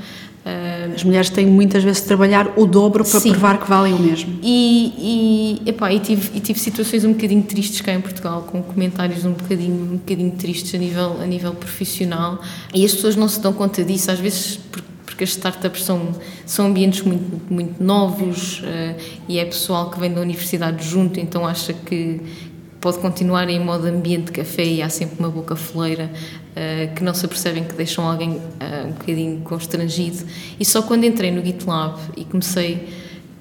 As 0.96 1.04
mulheres 1.04 1.30
têm 1.30 1.46
muitas 1.46 1.84
vezes 1.84 2.02
de 2.02 2.08
trabalhar 2.08 2.54
o 2.58 2.65
dobro 2.65 3.04
para 3.04 3.20
sim. 3.20 3.30
provar 3.30 3.60
que 3.60 3.70
valem 3.70 3.94
o 3.94 4.00
mesmo. 4.00 4.39
E, 4.41 5.60
e, 5.63 5.70
epá, 5.70 5.94
e, 5.94 6.00
tive, 6.00 6.36
e 6.36 6.39
tive 6.39 6.60
situações 6.60 7.06
um 7.06 7.13
bocadinho 7.13 7.44
tristes 7.44 7.80
cá 7.82 7.94
em 7.94 8.02
Portugal, 8.02 8.41
com 8.44 8.62
comentários 8.63 9.24
um 9.24 9.34
bocadinho, 9.34 9.76
um 9.76 9.98
bocadinho 9.98 10.32
tristes 10.32 10.74
a 10.74 10.80
nível, 10.80 11.22
a 11.22 11.26
nível 11.28 11.54
profissional, 11.54 12.41
e 12.74 12.84
as 12.84 12.91
pessoas 12.91 13.15
não 13.15 13.28
se 13.28 13.39
dão 13.39 13.54
conta 13.54 13.84
disso, 13.84 14.10
às 14.10 14.20
vezes 14.20 14.58
porque 14.72 14.88
porque 15.22 15.26
as 15.26 15.30
startups 15.32 15.84
são, 15.84 16.12
são 16.46 16.68
ambientes 16.68 17.04
muito, 17.04 17.54
muito 17.54 17.84
novos 17.84 18.60
uh, 18.62 19.00
e 19.28 19.38
é 19.38 19.46
pessoal 19.46 19.92
que 19.92 20.00
vem 20.00 20.12
da 20.12 20.20
universidade 20.20 20.84
junto, 20.84 21.20
então 21.20 21.46
acha 21.46 21.74
que 21.74 22.20
pode 22.80 22.98
continuar 22.98 23.48
em 23.48 23.60
modo 23.60 23.86
ambiente 23.86 24.32
café 24.32 24.66
e 24.66 24.82
há 24.82 24.90
sempre 24.90 25.20
uma 25.20 25.30
boca 25.30 25.56
foleira 25.56 26.10
uh, 26.12 26.96
que 26.96 27.04
não 27.04 27.14
se 27.14 27.24
apercebem 27.26 27.64
que 27.64 27.76
deixam 27.76 28.10
alguém 28.10 28.32
uh, 28.32 28.88
um 28.88 28.92
bocadinho 28.94 29.42
constrangido. 29.42 30.26
E 30.60 30.66
só 30.66 30.82
quando 30.82 31.04
entrei 31.04 31.30
no 31.30 31.46
GitLab 31.46 32.00
e 32.18 32.26
comecei 32.26 32.88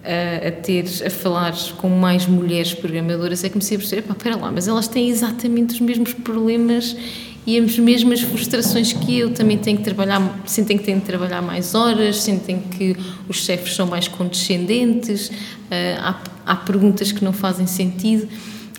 a 0.03 0.51
ter 0.51 0.87
a 1.05 1.11
falar 1.11 1.55
com 1.77 1.91
mais 1.91 2.27
mulheres 2.27 2.73
programadoras 2.73 3.45
é 3.45 3.49
que 3.49 3.53
comecei 3.53 3.77
a 3.77 3.81
perceber, 3.81 4.01
pá, 4.01 4.15
espera 4.15 4.35
lá, 4.35 4.51
mas 4.51 4.67
elas 4.67 4.89
têm 4.89 5.11
exatamente 5.11 5.75
os 5.75 5.81
mesmos 5.81 6.15
problemas 6.15 6.97
e 7.51 7.59
as 7.59 7.77
mesmas 7.77 8.21
frustrações 8.21 8.93
que 8.93 9.19
eu, 9.19 9.33
também 9.33 9.59
tenho 9.59 9.79
que 9.79 9.83
trabalhar, 9.83 10.41
sentem 10.47 10.79
que 10.79 10.85
têm 10.85 11.01
que 11.01 11.07
trabalhar 11.07 11.43
mais 11.43 11.75
horas, 11.75 12.23
sentem 12.23 12.61
que 12.61 12.97
os 13.29 13.45
chefes 13.45 13.75
são 13.75 13.87
mais 13.87 14.07
condescendentes, 14.07 15.29
uh, 15.29 15.33
há, 16.01 16.23
há 16.47 16.55
perguntas 16.55 17.11
que 17.11 17.25
não 17.25 17.33
fazem 17.33 17.67
sentido. 17.67 18.29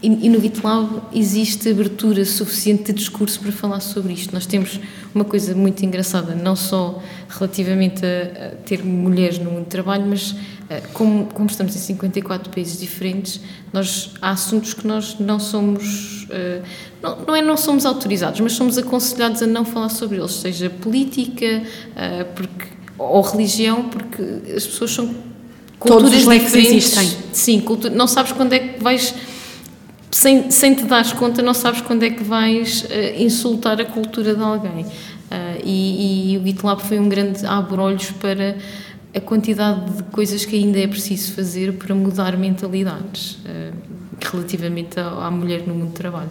E, 0.04 0.26
e, 0.26 0.30
no 0.30 0.42
GitLab 0.42 1.04
existe 1.14 1.70
abertura 1.70 2.26
suficiente 2.26 2.86
de 2.86 2.94
discurso 2.94 3.40
para 3.40 3.52
falar 3.52 3.80
sobre 3.82 4.14
isto. 4.14 4.34
Nós 4.34 4.48
temos 4.48 4.80
uma 5.14 5.24
coisa 5.24 5.54
muito 5.54 5.86
engraçada, 5.86 6.34
não 6.34 6.56
só 6.56 7.00
relativamente 7.30 8.04
a, 8.04 8.48
a 8.48 8.50
ter 8.66 8.84
mulheres 8.84 9.38
no 9.38 9.52
mundo 9.52 9.66
do 9.66 9.70
trabalho, 9.70 10.06
mas 10.08 10.32
uh, 10.32 10.36
como, 10.94 11.26
como, 11.28 11.48
estamos 11.48 11.76
em 11.76 11.80
54 11.80 12.50
países 12.50 12.80
diferentes, 12.80 13.42
nós, 13.72 14.12
há 14.20 14.32
assuntos 14.32 14.74
que 14.74 14.88
nós 14.88 15.18
não 15.20 15.40
somos, 15.40 16.24
uh, 16.24 16.64
não, 17.00 17.18
não, 17.28 17.36
é 17.36 17.42
não 17.44 17.56
somos 17.56 17.86
autorizados, 17.86 18.40
mas 18.40 18.54
somos 18.54 18.80
aconselhados 18.80 19.44
a 19.44 19.48
não 19.48 19.64
falar 19.64 19.90
sobre 19.90 20.18
eles, 20.18 20.34
seja 20.34 20.68
política 20.68 21.62
uh, 21.92 22.26
porque, 22.34 22.66
ou 22.98 23.22
religião, 23.22 23.84
porque 23.84 24.24
as 24.56 24.66
pessoas 24.66 24.92
são 24.92 25.16
culturas 25.78 26.12
Todos 26.12 26.28
os 26.28 26.34
diferentes. 26.34 26.72
existem. 26.72 27.18
Sim, 27.32 27.60
cultura, 27.62 27.94
não 27.94 28.08
sabes 28.08 28.32
quando 28.32 28.54
é 28.54 28.60
que 28.60 28.84
vais 28.84 29.14
sem, 30.12 30.52
sem 30.52 30.76
te 30.76 30.84
dares 30.84 31.14
conta, 31.14 31.42
não 31.42 31.54
sabes 31.54 31.82
quando 31.82 32.04
é 32.04 32.10
que 32.10 32.24
vais 32.24 32.84
uh, 32.84 33.22
insultar 33.22 33.80
a 33.80 33.86
cultura 33.86 34.36
de 34.36 34.42
alguém. 34.42 34.84
Uh, 34.84 35.62
e, 35.64 36.34
e, 36.34 36.38
o 36.38 36.46
GitLab 36.46 36.82
foi 36.82 37.00
um 37.00 37.08
grande 37.08 37.46
abre-olhos 37.46 38.12
para 38.12 38.58
a 39.16 39.22
quantidade 39.22 39.90
de 39.92 40.04
coisas 40.04 40.44
que 40.46 40.56
ainda 40.56 40.80
é 40.80 40.88
preciso 40.88 41.34
fazer 41.34 41.74
para 41.74 41.96
mudar 41.96 42.38
mentalidades 42.38 43.34
uh, 43.46 43.74
relativamente 44.20 45.00
à, 45.00 45.08
à, 45.08 45.32
mulher 45.32 45.64
no 45.66 45.74
mundo 45.74 45.92
do 45.92 45.94
trabalho. 45.94 46.30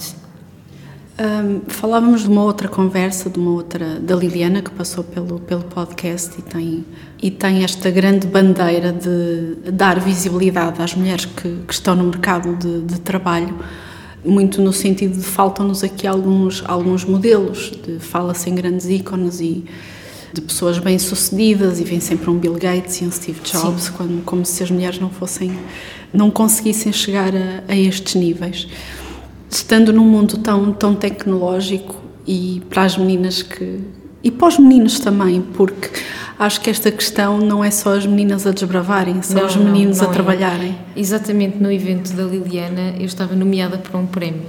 Um, 1.21 1.61
falávamos 1.69 2.23
de 2.23 2.29
uma 2.29 2.43
outra 2.43 2.67
conversa, 2.67 3.29
de 3.29 3.39
uma 3.39 3.51
outra 3.51 4.01
da 4.01 4.17
Liliana 4.17 4.63
que 4.63 4.71
passou 4.71 5.05
pelo 5.05 5.39
pelo 5.39 5.65
podcast 5.65 6.31
e 6.39 6.41
tem 6.41 6.85
e 7.23 7.31
tem 7.31 7.63
esta 7.63 7.91
grande 7.91 8.27
bandeira 8.27 8.91
de 8.91 9.71
dar 9.71 10.01
visibilidade 10.01 10.81
às 10.81 10.95
mulheres 10.95 11.27
que, 11.27 11.57
que 11.69 11.75
estão 11.75 11.95
no 11.95 12.05
mercado 12.05 12.57
de, 12.57 12.81
de, 12.95 13.01
trabalho, 13.01 13.55
muito 14.25 14.63
no 14.63 14.73
sentido 14.73 15.19
de 15.19 15.23
faltam-nos 15.23 15.85
aqui 15.85 16.07
alguns 16.07 16.65
alguns 16.67 17.05
modelos, 17.05 17.71
fala-se 17.99 18.49
em 18.49 18.55
grandes 18.55 18.89
ícones 18.89 19.41
e 19.41 19.67
de 20.33 20.41
pessoas 20.41 20.79
bem 20.79 20.99
sucedidas 20.99 21.81
e 21.81 21.85
vem 21.85 22.01
sempre 22.01 22.31
um 22.31 22.39
Bill 22.39 22.55
Gates 22.55 22.99
e 23.03 23.05
um 23.05 23.11
Steve 23.11 23.41
Jobs, 23.43 23.91
quando, 23.91 24.25
como 24.25 24.47
se 24.47 24.63
as 24.63 24.71
mulheres 24.71 24.99
não 24.99 25.11
fossem 25.11 25.53
não 26.15 26.31
conseguissem 26.31 26.91
chegar 26.95 27.35
a, 27.37 27.63
a 27.69 27.77
estes 27.77 28.15
níveis. 28.15 28.67
Estando 29.51 29.93
num 29.93 30.05
mundo 30.05 30.39
tão, 30.39 30.73
tão 30.73 30.95
tecnológico 30.95 31.97
e 32.27 32.63
para 32.71 32.83
as 32.83 32.97
meninas 32.97 33.43
que. 33.43 33.81
e 34.23 34.31
para 34.31 34.49
os 34.49 34.59
meninos 34.59 35.01
também, 35.01 35.41
porque 35.43 35.91
acho 36.39 36.61
que 36.61 36.71
esta 36.71 36.91
questão 36.91 37.39
não 37.39 37.63
é 37.63 37.71
só 37.71 37.97
as 37.97 38.07
meninas 38.07 38.47
a 38.47 38.53
desbravarem, 38.53 39.21
são 39.23 39.41
Não, 39.41 39.47
os 39.47 39.57
não, 39.57 39.65
meninos 39.65 39.99
não 39.99 40.07
a 40.07 40.11
é. 40.11 40.13
trabalharem. 40.13 40.79
Exatamente 40.97 41.59
no 41.59 41.71
evento 41.71 42.13
da 42.13 42.23
Liliana, 42.23 42.95
eu 42.99 43.05
estava 43.07 43.35
nomeada 43.35 43.77
para 43.77 43.99
um 43.99 44.07
prémio. 44.07 44.47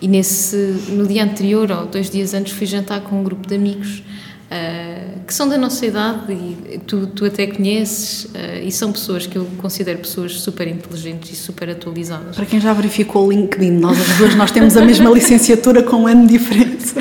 E 0.00 0.06
nesse, 0.06 0.56
no 0.90 1.06
dia 1.06 1.24
anterior, 1.24 1.70
ou 1.72 1.86
dois 1.86 2.10
dias 2.10 2.34
antes, 2.34 2.52
fui 2.52 2.66
jantar 2.66 3.00
com 3.00 3.18
um 3.18 3.24
grupo 3.24 3.48
de 3.48 3.54
amigos 3.54 4.02
ah, 4.50 5.22
que 5.26 5.34
são 5.34 5.48
da 5.48 5.58
nossa 5.58 5.84
idade 5.84 6.32
e 6.32 6.80
tu, 6.86 7.06
tu 7.08 7.24
até 7.24 7.46
conheces, 7.46 8.28
ah, 8.34 8.60
e 8.60 8.70
são 8.70 8.92
pessoas 8.92 9.26
que 9.26 9.36
eu 9.36 9.46
considero 9.58 9.98
pessoas 9.98 10.40
super 10.40 10.68
inteligentes 10.68 11.32
e 11.32 11.36
super 11.36 11.70
atualizadas. 11.70 12.36
Para 12.36 12.46
quem 12.46 12.60
já 12.60 12.72
verificou 12.72 13.26
o 13.26 13.32
LinkedIn, 13.32 13.72
nós 13.72 14.00
as 14.00 14.18
duas 14.18 14.34
nós 14.34 14.50
temos 14.50 14.76
a 14.76 14.84
mesma 14.84 15.10
licenciatura 15.10 15.82
com 15.82 15.96
um 15.96 16.06
ano 16.06 16.26
de 16.26 16.38
diferença. 16.38 17.00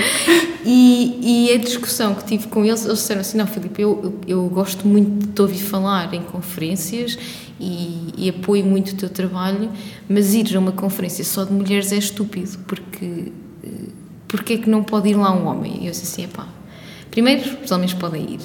E, 0.67 1.19
e 1.21 1.53
a 1.53 1.58
discussão 1.58 2.15
que 2.15 2.25
tive 2.25 2.47
com 2.47 2.65
eles, 2.65 2.84
eles 2.86 2.97
disseram 2.97 3.21
assim: 3.21 3.38
Não, 3.38 3.45
Filipe, 3.45 3.79
eu, 3.84 4.15
eu 4.27 4.47
gosto 4.47 4.88
muito 4.88 5.27
de 5.27 5.31
te 5.31 5.41
ouvir 5.41 5.60
falar 5.60 6.12
em 6.12 6.23
conferências 6.23 7.19
e, 7.60 8.08
e 8.17 8.29
apoio 8.29 8.65
muito 8.65 8.93
o 8.93 8.95
teu 8.95 9.10
trabalho, 9.10 9.69
mas 10.10 10.34
ir 10.34 10.55
a 10.55 10.60
uma 10.60 10.71
conferência 10.71 11.23
só 11.23 11.43
de 11.43 11.53
mulheres 11.53 11.91
é 11.91 11.97
estúpido, 11.97 12.58
porque 12.65 13.31
eh, 13.63 13.69
porque 14.27 14.53
é 14.53 14.58
que 14.58 14.67
não 14.67 14.84
pode 14.84 15.10
ir 15.10 15.15
lá 15.15 15.31
um 15.31 15.45
homem? 15.45 15.84
E 15.84 15.86
eu 15.86 15.91
disse 15.91 16.03
assim: 16.03 16.23
Epá, 16.23 16.47
primeiro, 17.15 17.58
os 17.63 17.71
homens 17.71 17.93
podem 17.93 18.34
ir. 18.34 18.39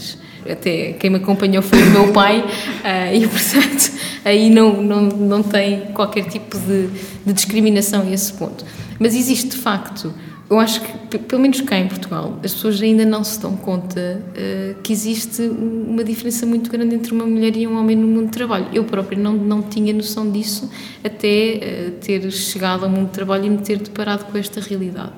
Até 0.50 0.92
quem 0.92 1.11
me 1.11 1.16
acompanhou 1.16 1.61
foi 1.61 1.83
o 1.83 1.90
meu 1.90 2.12
pai, 2.12 2.44
ah, 2.85 3.12
e 3.12 3.26
portanto 3.26 3.92
aí 4.24 4.48
não, 4.48 4.80
não, 4.80 5.02
não 5.02 5.42
tem 5.42 5.80
qualquer 5.92 6.26
tipo 6.26 6.56
de, 6.56 6.87
de 7.26 7.33
discriminação 7.33 8.02
a 8.02 8.11
esse 8.11 8.33
ponto. 8.33 8.64
Mas 8.98 9.16
existe 9.16 9.48
de 9.48 9.56
facto 9.56 10.14
eu 10.50 10.58
acho 10.58 10.80
que, 10.80 11.16
pelo 11.16 11.40
menos 11.42 11.60
cá 11.60 11.78
em 11.78 11.86
Portugal, 11.86 12.38
as 12.42 12.52
pessoas 12.52 12.82
ainda 12.82 13.04
não 13.04 13.22
se 13.22 13.38
dão 13.40 13.56
conta 13.56 14.20
eh, 14.34 14.74
que 14.82 14.92
existe 14.92 15.42
um- 15.42 15.90
uma 15.90 16.02
diferença 16.02 16.44
muito 16.44 16.68
grande 16.68 16.92
entre 16.96 17.12
uma 17.14 17.24
mulher 17.24 17.56
e 17.56 17.66
um 17.68 17.78
homem 17.78 17.94
no 17.96 18.08
mundo 18.08 18.26
do 18.26 18.30
trabalho. 18.32 18.66
Eu 18.72 18.82
própria 18.84 19.16
não, 19.16 19.32
não 19.34 19.62
tinha 19.62 19.92
noção 19.92 20.28
disso 20.28 20.68
até 21.04 21.28
eh, 21.54 21.90
ter 22.00 22.28
chegado 22.32 22.84
ao 22.84 22.90
mundo 22.90 23.06
do 23.06 23.12
trabalho 23.12 23.44
e 23.46 23.50
me 23.50 23.58
ter 23.58 23.78
deparado 23.78 24.24
com 24.24 24.36
esta 24.36 24.60
realidade. 24.60 25.12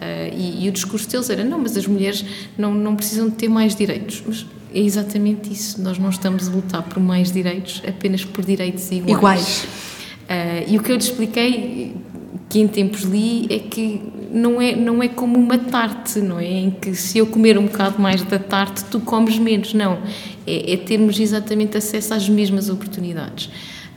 Eh, 0.00 0.32
e, 0.34 0.64
e 0.64 0.68
o 0.70 0.72
discurso 0.72 1.06
deles 1.10 1.28
era: 1.28 1.44
não, 1.44 1.58
mas 1.58 1.76
as 1.76 1.86
mulheres 1.86 2.24
não, 2.56 2.72
não 2.72 2.96
precisam 2.96 3.28
de 3.28 3.34
ter 3.34 3.48
mais 3.48 3.74
direitos. 3.76 4.22
Mas 4.26 4.46
é 4.74 4.80
exatamente 4.80 5.52
isso. 5.52 5.82
Nós 5.82 5.98
não 5.98 6.08
estamos 6.08 6.48
a 6.48 6.50
lutar 6.50 6.82
por 6.82 6.98
mais 7.02 7.30
direitos, 7.30 7.82
apenas 7.86 8.24
por 8.24 8.42
direitos 8.42 8.90
iguais. 8.90 9.18
Iguais. 9.18 9.68
E 10.66 10.78
o 10.78 10.82
que 10.82 10.90
eu 10.92 10.96
lhe 10.96 11.02
expliquei, 11.02 11.94
que 12.48 12.58
em 12.60 12.68
tempos 12.68 13.02
li, 13.02 13.46
é 13.50 13.58
que 13.58 14.00
não 14.30 14.60
é, 14.60 14.74
não 14.74 15.02
é 15.02 15.08
como 15.08 15.38
uma 15.38 15.58
tarte, 15.58 16.20
não 16.20 16.38
é? 16.38 16.46
Em 16.46 16.70
que 16.70 16.94
se 16.94 17.18
eu 17.18 17.26
comer 17.26 17.58
um 17.58 17.66
bocado 17.66 18.00
mais 18.00 18.22
da 18.22 18.38
tarte, 18.38 18.84
tu 18.84 19.00
comes 19.00 19.38
menos. 19.38 19.74
Não. 19.74 19.98
É, 20.46 20.72
é 20.72 20.76
termos 20.76 21.18
exatamente 21.18 21.76
acesso 21.76 22.14
às 22.14 22.28
mesmas 22.28 22.68
oportunidades. 22.68 23.50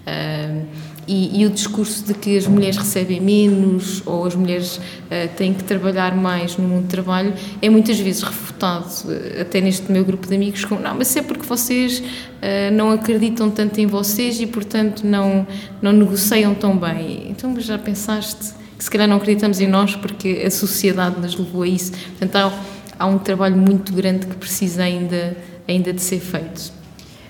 Ah, 0.06 0.62
e, 1.08 1.42
e 1.42 1.46
o 1.46 1.50
discurso 1.50 2.06
de 2.06 2.14
que 2.14 2.38
as 2.38 2.48
mulheres 2.48 2.78
recebem 2.78 3.20
menos 3.20 4.02
ou 4.06 4.26
as 4.26 4.36
mulheres 4.36 4.80
ah, 5.10 5.28
têm 5.36 5.54
que 5.54 5.64
trabalhar 5.64 6.16
mais 6.16 6.56
no 6.58 6.68
mundo 6.68 6.84
do 6.84 6.88
trabalho 6.88 7.34
é 7.62 7.70
muitas 7.70 8.00
vezes 8.00 8.22
refutado, 8.22 8.88
ah, 9.08 9.42
até 9.42 9.60
neste 9.60 9.92
meu 9.92 10.06
grupo 10.06 10.28
de 10.28 10.36
amigos, 10.36 10.64
com 10.64 10.76
não, 10.76 10.96
mas 10.96 11.16
é 11.16 11.22
porque 11.22 11.46
vocês 11.46 12.04
ah, 12.42 12.72
não 12.72 12.92
acreditam 12.92 13.50
tanto 13.50 13.80
em 13.80 13.88
vocês 13.88 14.40
e, 14.40 14.46
portanto, 14.46 15.06
não, 15.06 15.46
não 15.82 15.92
negociam 15.92 16.54
tão 16.54 16.78
bem. 16.78 17.26
Então, 17.30 17.60
já 17.60 17.78
pensaste 17.78 18.61
que 18.82 18.86
se 18.86 18.90
calhar 18.90 19.08
não 19.08 19.18
acreditamos 19.18 19.60
em 19.62 19.68
nós 19.68 19.96
porque 19.96 20.42
a 20.44 20.50
sociedade 20.50 21.20
nos 21.22 21.36
levou 21.36 21.62
a 21.62 21.68
isso? 21.68 21.92
Portanto, 21.92 22.36
há, 22.36 22.52
há 22.98 23.06
um 23.06 23.20
trabalho 23.20 23.56
muito 23.56 23.94
grande 23.94 24.26
que 24.26 24.36
precisa 24.36 24.82
ainda, 24.82 25.38
ainda 25.68 25.94
de 25.94 26.02
ser 26.02 26.20
feito 26.20 26.74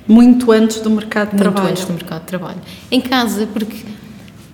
Muito 0.07 0.49
antes 0.49 0.79
do 0.79 0.89
mercado 0.89 1.31
de 1.31 1.35
muito 1.35 1.51
trabalho. 1.51 1.71
antes 1.71 1.83
do 1.83 1.91
mercado 1.91 2.21
de 2.21 2.27
trabalho. 2.27 2.61
Em 2.89 3.01
casa, 3.01 3.45
porque 3.53 3.83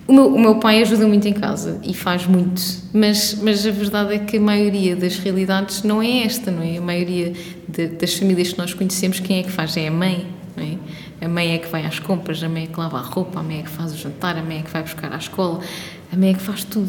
o 0.08 0.12
meu, 0.12 0.26
o 0.34 0.40
meu 0.40 0.54
pai 0.56 0.82
ajuda 0.82 1.06
muito 1.06 1.28
em 1.28 1.32
casa 1.32 1.78
e 1.84 1.94
faz 1.94 2.26
muito, 2.26 2.60
mas, 2.92 3.38
mas 3.40 3.64
a 3.64 3.70
verdade 3.70 4.14
é 4.14 4.18
que 4.18 4.36
a 4.36 4.40
maioria 4.40 4.96
das 4.96 5.18
realidades 5.18 5.84
não 5.84 6.02
é 6.02 6.24
esta, 6.24 6.50
não 6.50 6.64
é? 6.64 6.78
A 6.78 6.80
maioria 6.80 7.32
de- 7.68 7.86
das 7.88 8.12
famílias 8.14 8.52
que 8.52 8.58
nós 8.58 8.74
conhecemos, 8.74 9.20
quem 9.20 9.38
é 9.38 9.42
que 9.44 9.52
faz? 9.52 9.76
É 9.76 9.86
a 9.86 9.90
mãe? 9.92 10.26
A 11.20 11.26
mãe 11.28 11.54
é 11.54 11.58
que 11.58 11.66
vai 11.68 11.84
às 11.84 11.98
compras, 11.98 12.42
a 12.44 12.48
mãe 12.48 12.64
é 12.64 12.66
que 12.66 12.78
lava 12.78 12.98
a 12.98 13.02
roupa, 13.02 13.40
a 13.40 13.42
mãe 13.42 13.58
é 13.60 13.62
que 13.62 13.68
faz 13.70 13.92
o 13.92 13.96
jantar, 13.96 14.36
a 14.36 14.42
mãe 14.42 14.58
é 14.58 14.62
que 14.62 14.70
vai 14.70 14.82
buscar 14.82 15.12
à 15.12 15.16
escola, 15.16 15.58
a 16.12 16.16
mãe 16.16 16.30
é 16.30 16.34
que 16.34 16.40
faz 16.40 16.62
tudo. 16.62 16.88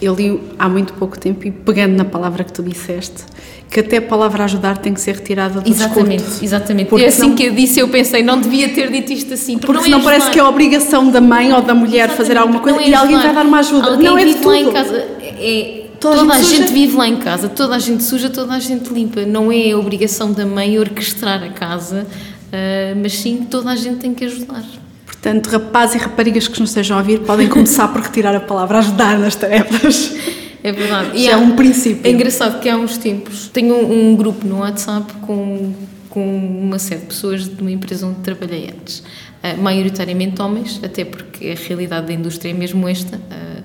Eu 0.00 0.14
li 0.14 0.40
há 0.58 0.68
muito 0.70 0.94
pouco 0.94 1.18
tempo 1.18 1.46
e 1.46 1.50
pegando 1.50 1.94
na 1.94 2.04
palavra 2.04 2.44
que 2.44 2.52
tu 2.52 2.62
disseste, 2.62 3.24
que 3.70 3.80
até 3.80 3.98
a 3.98 4.02
palavra 4.02 4.44
ajudar 4.44 4.78
tem 4.78 4.94
que 4.94 5.00
ser 5.02 5.16
retirada 5.16 5.60
do 5.60 5.68
Exatamente, 5.68 6.16
discurso. 6.22 6.44
exatamente. 6.44 6.88
Porque 6.88 7.04
e 7.04 7.08
assim 7.08 7.20
senão- 7.22 7.34
que 7.36 7.44
eu 7.44 7.52
disse, 7.52 7.78
eu 7.78 7.88
pensei, 7.88 8.22
não 8.22 8.40
devia 8.40 8.70
ter 8.70 8.90
dito 8.90 9.12
isto 9.12 9.34
assim, 9.34 9.58
Porque 9.58 9.72
não 9.72 9.80
é 9.80 9.84
senão 9.84 10.00
parece 10.02 10.22
ajudar. 10.22 10.32
que 10.32 10.38
é 10.38 10.42
a 10.42 10.48
obrigação 10.48 11.10
da 11.10 11.20
mãe 11.20 11.52
ou 11.52 11.60
da 11.60 11.74
mulher 11.74 12.08
fazer 12.10 12.38
alguma 12.38 12.60
coisa 12.60 12.78
não 12.78 12.84
é 12.86 12.88
e 12.88 12.94
alguém 12.94 13.16
vai 13.18 13.34
dar 13.34 13.44
uma 13.44 13.58
ajuda. 13.58 13.90
Alguém 13.90 14.06
não 14.08 14.16
é 14.16 14.24
de 14.24 14.32
vive 14.32 14.46
lá 14.46 14.56
em 14.56 14.64
tudo. 14.64 14.72
casa. 14.72 14.96
É, 14.96 15.84
Toda 16.00 16.16
toda, 16.20 16.32
a 16.32 16.36
a 16.36 16.38
gente 16.38 16.48
gente, 16.50 16.60
suja. 16.68 16.72
vive 16.74 16.96
lá 16.96 17.08
em 17.08 17.16
casa, 17.16 17.48
toda 17.48 17.74
a 17.74 17.78
gente 17.80 18.04
suja, 18.04 18.30
toda 18.30 18.54
a 18.54 18.60
gente 18.60 18.88
limpa. 18.94 19.22
Não 19.26 19.50
é 19.50 19.72
a 19.72 19.76
obrigação 19.78 20.32
da 20.32 20.46
mãe 20.46 20.78
orquestrar 20.78 21.42
a 21.42 21.48
casa, 21.48 22.06
ah, 22.52 22.94
mas 23.00 23.14
sim 23.14 23.46
toda 23.50 23.70
a 23.70 23.76
gente 23.76 23.98
tem 23.98 24.14
que 24.14 24.24
ajudar. 24.24 24.64
Portanto, 25.06 25.48
rapazes 25.48 25.96
e 25.96 25.98
raparigas 25.98 26.46
que 26.46 26.60
nos 26.60 26.70
estejam 26.70 26.96
a 26.96 27.00
ouvir 27.00 27.20
podem 27.20 27.48
começar 27.48 27.88
por 27.88 28.02
retirar 28.02 28.34
a 28.36 28.40
palavra 28.40 28.78
ajudar 28.78 29.18
nas 29.18 29.34
tarefas. 29.34 30.14
É 30.62 30.72
verdade. 30.72 31.22
Já 31.22 31.32
é 31.32 31.36
um 31.36 31.54
princípio. 31.56 32.00
É 32.04 32.10
engraçado 32.10 32.60
que 32.60 32.68
há 32.68 32.76
uns 32.76 32.98
tempos 32.98 33.48
tenho 33.48 33.74
um, 33.74 34.10
um 34.10 34.16
grupo 34.16 34.46
no 34.46 34.58
WhatsApp 34.58 35.12
com, 35.22 35.72
com 36.10 36.36
uma 36.36 36.78
série 36.78 37.00
de 37.00 37.06
pessoas 37.06 37.48
de 37.48 37.60
uma 37.60 37.70
empresa 37.70 38.06
onde 38.06 38.20
trabalhei 38.20 38.68
antes. 38.68 39.02
Ah, 39.42 39.54
maioritariamente 39.54 40.42
homens, 40.42 40.80
até 40.82 41.04
porque 41.04 41.48
a 41.50 41.54
realidade 41.54 42.08
da 42.08 42.12
indústria 42.12 42.50
é 42.50 42.52
mesmo 42.52 42.88
esta, 42.88 43.20
ah, 43.30 43.62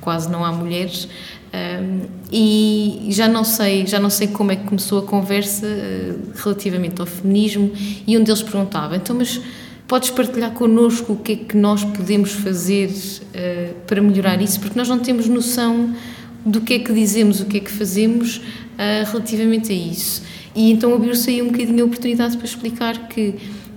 quase 0.00 0.30
não 0.30 0.44
há 0.44 0.52
mulheres. 0.52 1.08
E 2.32 2.73
já 3.08 3.28
não 3.28 3.44
sei 3.44 3.86
já 3.86 3.98
não 3.98 4.10
sei 4.10 4.28
como 4.28 4.52
é 4.52 4.56
que 4.56 4.64
começou 4.64 4.98
a 4.98 5.02
conversa 5.02 5.66
ah, 5.66 6.14
relativamente 6.42 7.00
ao 7.00 7.06
feminismo 7.06 7.72
e 8.06 8.16
um 8.16 8.22
deles 8.22 8.42
perguntava 8.42 8.96
então 8.96 9.16
mas 9.16 9.40
podes 9.86 10.10
partilhar 10.10 10.52
connosco 10.52 11.12
o 11.12 11.16
que 11.16 11.32
é 11.32 11.36
que 11.36 11.56
nós 11.56 11.84
podemos 11.84 12.32
fazer 12.32 12.90
ah, 13.34 13.72
para 13.86 14.00
melhorar 14.00 14.40
isso 14.40 14.60
porque 14.60 14.78
nós 14.78 14.88
não 14.88 14.98
temos 14.98 15.28
noção 15.28 15.94
do 16.44 16.60
que 16.60 16.74
é 16.74 16.78
que 16.78 16.92
dizemos, 16.92 17.40
o 17.40 17.46
que 17.46 17.56
é 17.56 17.60
que 17.60 17.70
fazemos 17.70 18.40
ah, 18.76 19.04
relativamente 19.10 19.72
a 19.72 19.74
isso. 19.74 20.22
E 20.54 20.70
então 20.70 20.94
abriu-se 20.94 21.30
aí 21.30 21.42
um 21.42 21.46
bocadinho 21.46 21.82
a 21.82 21.86
oportunidade 21.86 22.36
para 22.36 22.46
explicar 22.46 23.08
que, 23.08 23.34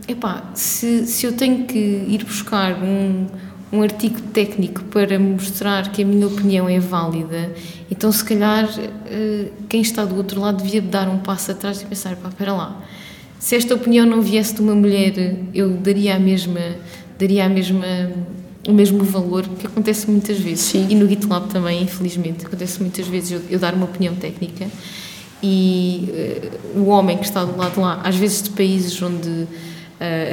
epá, 0.08 0.52
se, 0.54 1.08
se 1.08 1.26
eu 1.26 1.34
tenho 1.34 1.65
que 1.65 1.78
ir 1.78 2.24
buscar 2.24 2.84
um, 2.84 3.26
um 3.71 3.82
artigo 3.82 4.21
técnico 4.34 4.84
para 4.86 5.19
mostrar 5.19 5.91
que 5.91 6.01
a 6.01 6.06
minha 6.06 6.27
opinião 6.27 6.69
é 6.69 6.80
válida, 6.80 7.53
então 7.91 8.12
se 8.12 8.23
calhar 8.23 8.69
ah, 8.69 9.49
quem 9.67 9.82
está 9.82 10.06
do 10.06 10.15
outro 10.15 10.39
lado 10.39 10.63
devia 10.63 10.82
dar 10.82 11.08
um 11.10 11.19
passo 11.19 11.51
atrás 11.51 11.82
e 11.82 11.86
pensar, 11.86 12.15
pá, 12.15 12.30
espera 12.30 12.53
lá, 12.53 12.82
se 13.39 13.56
esta 13.56 13.75
opinião 13.75 14.06
não 14.06 14.21
viesse 14.21 14.56
de 14.56 14.62
uma 14.62 14.73
mulher, 14.73 15.36
eu 15.53 15.69
daria 15.69 16.15
a 16.15 16.19
mesma, 16.19 16.75
daria 17.19 17.45
a 17.45 17.49
mesma 17.49 17.86
o 18.67 18.73
mesmo 18.73 19.01
valor 19.01 19.47
que 19.47 19.65
acontece 19.65 20.12
muitas 20.12 20.38
vezes. 20.38 20.65
Sim. 20.65 20.88
e 20.89 20.95
no 20.95 21.08
GitLab 21.08 21.47
também 21.47 21.82
infelizmente 21.82 22.45
acontece 22.45 22.82
muitas 22.82 23.08
vezes 23.08 23.32
eu, 23.32 23.41
eu 23.49 23.58
dar 23.58 23.73
uma 23.73 23.86
opinião 23.86 24.13
técnica. 24.15 24.67
E 25.41 26.10
eh, 26.13 26.49
o 26.75 26.88
homem 26.88 27.17
que 27.17 27.23
está 27.23 27.45
do 27.45 27.56
lado 27.56 27.75
de 27.75 27.80
lá 27.80 28.01
às 28.03 28.15
vezes 28.15 28.41
de 28.41 28.49
países 28.49 29.01
onde 29.01 29.30
eh, 29.30 29.45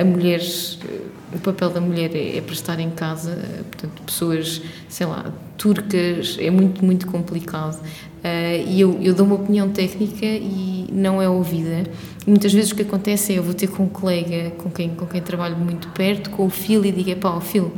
a 0.01 0.05
mulher 0.05 0.41
eh, 0.41 1.01
o 1.35 1.39
papel 1.39 1.71
da 1.71 1.81
mulher 1.81 2.15
é, 2.15 2.37
é 2.37 2.41
para 2.41 2.53
estar 2.53 2.79
em 2.79 2.91
casa 2.91 3.33
eh, 3.33 3.63
portanto 3.71 4.03
pessoas 4.03 4.63
sei 4.89 5.07
lá 5.07 5.33
turcas 5.57 6.37
é 6.41 6.51
muito 6.51 6.85
muito 6.85 7.07
complicado 7.07 7.81
eh, 8.23 8.65
e 8.67 8.81
eu, 8.81 8.99
eu 9.01 9.15
dou 9.15 9.27
uma 9.27 9.37
opinião 9.37 9.69
técnica 9.71 10.27
e 10.27 10.87
não 10.93 11.21
é 11.21 11.29
ouvida 11.29 11.85
muitas 12.27 12.53
vezes 12.53 12.73
o 12.73 12.75
que 12.77 12.83
acontece 12.83 13.33
é 13.33 13.39
eu 13.39 13.43
vou 13.43 13.55
ter 13.55 13.69
com 13.69 13.85
um 13.85 13.89
colega 13.89 14.51
com 14.59 14.71
quem 14.71 14.91
com 14.91 15.07
quem 15.07 15.21
trabalho 15.21 15.57
muito 15.57 15.89
perto 15.89 16.31
com 16.31 16.47
o 16.47 16.51
Phil 16.51 16.85
e 16.85 16.93
digo 16.93 17.17
pá 17.17 17.31
o 17.31 17.41
Phil 17.41 17.73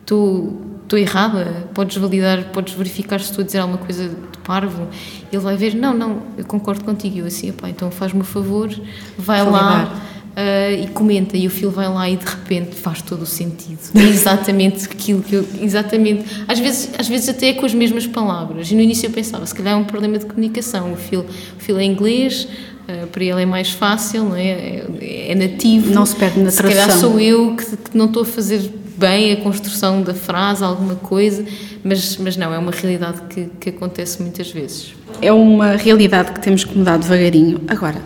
estou 0.00 0.70
estou 0.82 0.98
errada, 0.98 1.68
podes 1.72 1.96
validar, 1.96 2.50
podes 2.52 2.74
verificar 2.74 3.18
se 3.20 3.30
estou 3.30 3.42
a 3.42 3.46
dizer 3.46 3.60
alguma 3.60 3.78
coisa 3.78 4.10
de 4.10 4.38
parvo. 4.44 4.88
Ele 5.32 5.42
vai 5.42 5.56
ver, 5.56 5.74
não, 5.74 5.94
não, 5.96 6.22
eu 6.36 6.44
concordo 6.44 6.84
contigo. 6.84 7.20
Eu 7.20 7.26
assim, 7.26 7.48
"Epá, 7.48 7.70
então 7.70 7.90
faz-me 7.90 8.20
o 8.20 8.24
favor, 8.24 8.68
vai 9.16 9.42
lá 9.42 9.90
ah, 10.34 10.70
e 10.70 10.86
comenta. 10.88 11.36
E 11.36 11.46
o 11.46 11.50
filho 11.50 11.70
vai 11.70 11.88
lá 11.88 12.08
e 12.08 12.16
de 12.16 12.24
repente 12.24 12.74
faz 12.74 13.02
todo 13.02 13.22
o 13.22 13.26
sentido. 13.26 13.78
É 13.94 14.02
exatamente 14.02 14.86
aquilo 14.86 15.22
que 15.22 15.34
eu. 15.34 15.46
Exatamente. 15.60 16.24
Às 16.48 16.58
vezes, 16.58 16.90
às 16.98 17.08
vezes 17.08 17.28
até 17.28 17.48
é 17.48 17.52
com 17.54 17.66
as 17.66 17.74
mesmas 17.74 18.06
palavras. 18.06 18.70
E 18.70 18.74
no 18.74 18.80
início 18.80 19.06
eu 19.06 19.10
pensava, 19.10 19.44
se 19.46 19.54
calhar 19.54 19.74
é 19.74 19.76
um 19.76 19.84
problema 19.84 20.18
de 20.18 20.26
comunicação. 20.26 20.92
O 20.92 20.96
filho, 20.96 21.26
o 21.58 21.60
filho 21.62 21.78
é 21.78 21.84
inglês. 21.84 22.48
ah, 22.88 23.06
para 23.10 23.24
ele 23.24 23.42
é 23.42 23.46
mais 23.46 23.70
fácil, 23.70 24.24
não 24.24 24.36
é? 24.36 24.82
É, 25.00 25.32
é 25.32 25.34
nativo. 25.34 25.92
Não 25.92 26.06
se 26.06 26.16
perde 26.16 26.40
na 26.40 26.50
Se 26.50 26.62
calhar 26.62 26.86
tradução. 26.86 27.10
sou 27.10 27.20
eu 27.20 27.54
que, 27.56 27.76
que 27.76 27.96
não 27.96 28.06
estou 28.06 28.22
a 28.22 28.26
fazer 28.26 28.70
bem 28.96 29.32
a 29.32 29.36
construção 29.36 30.02
da 30.02 30.14
frase, 30.14 30.62
alguma 30.62 30.94
coisa, 30.94 31.44
mas, 31.82 32.16
mas 32.18 32.36
não, 32.36 32.52
é 32.54 32.58
uma 32.58 32.70
realidade 32.70 33.22
que, 33.28 33.48
que 33.58 33.70
acontece 33.70 34.22
muitas 34.22 34.50
vezes. 34.50 34.94
É 35.20 35.32
uma 35.32 35.72
realidade 35.76 36.32
que 36.32 36.40
temos 36.40 36.64
que 36.64 36.76
mudar 36.76 36.98
devagarinho. 36.98 37.60
Agora, 37.66 38.00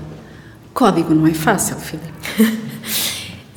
código 0.77 1.15
não 1.15 1.27
é 1.27 1.33
fácil, 1.33 1.77
Filipe. 1.77 2.67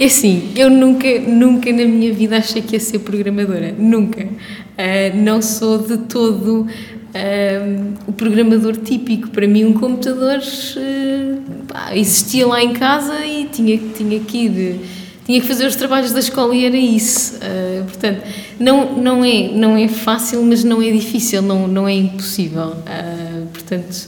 É 0.02 0.06
assim, 0.06 0.54
eu 0.56 0.70
nunca, 0.70 1.20
nunca 1.20 1.70
na 1.74 1.84
minha 1.84 2.14
vida 2.14 2.38
achei 2.38 2.62
que 2.62 2.78
ia 2.78 2.80
ser 2.80 3.00
programadora. 3.00 3.76
Nunca. 3.78 4.24
Uh, 4.24 5.18
não 5.18 5.42
sou 5.42 5.78
de 5.78 5.98
todo 5.98 6.62
uh, 6.62 7.94
o 8.08 8.14
programador 8.14 8.78
típico. 8.78 9.28
Para 9.28 9.46
mim, 9.46 9.66
um 9.66 9.74
computador 9.74 10.38
uh, 10.38 11.66
pá, 11.68 11.94
existia 11.94 12.48
lá 12.48 12.64
em 12.64 12.72
casa 12.72 13.26
e 13.26 13.50
tinha, 13.52 13.78
tinha 13.78 14.22
que 14.22 14.38
ir. 14.38 14.80
Tinha 15.26 15.42
que 15.42 15.48
fazer 15.48 15.66
os 15.66 15.76
trabalhos 15.76 16.14
da 16.14 16.22
escola 16.22 16.56
e 16.56 16.64
era 16.64 16.78
isso. 16.78 17.38
portanto, 17.86 18.24
não, 18.58 18.98
não, 18.98 19.26
é, 19.26 19.50
não 19.50 19.76
é 19.76 19.90
fácil, 19.90 20.42
mas 20.44 20.64
não 20.64 20.82
é 20.82 20.90
difícil, 20.92 21.42
não, 21.42 21.68
não 21.68 21.86
é 21.86 21.94
impossível. 21.94 22.74
portanto. 23.52 24.08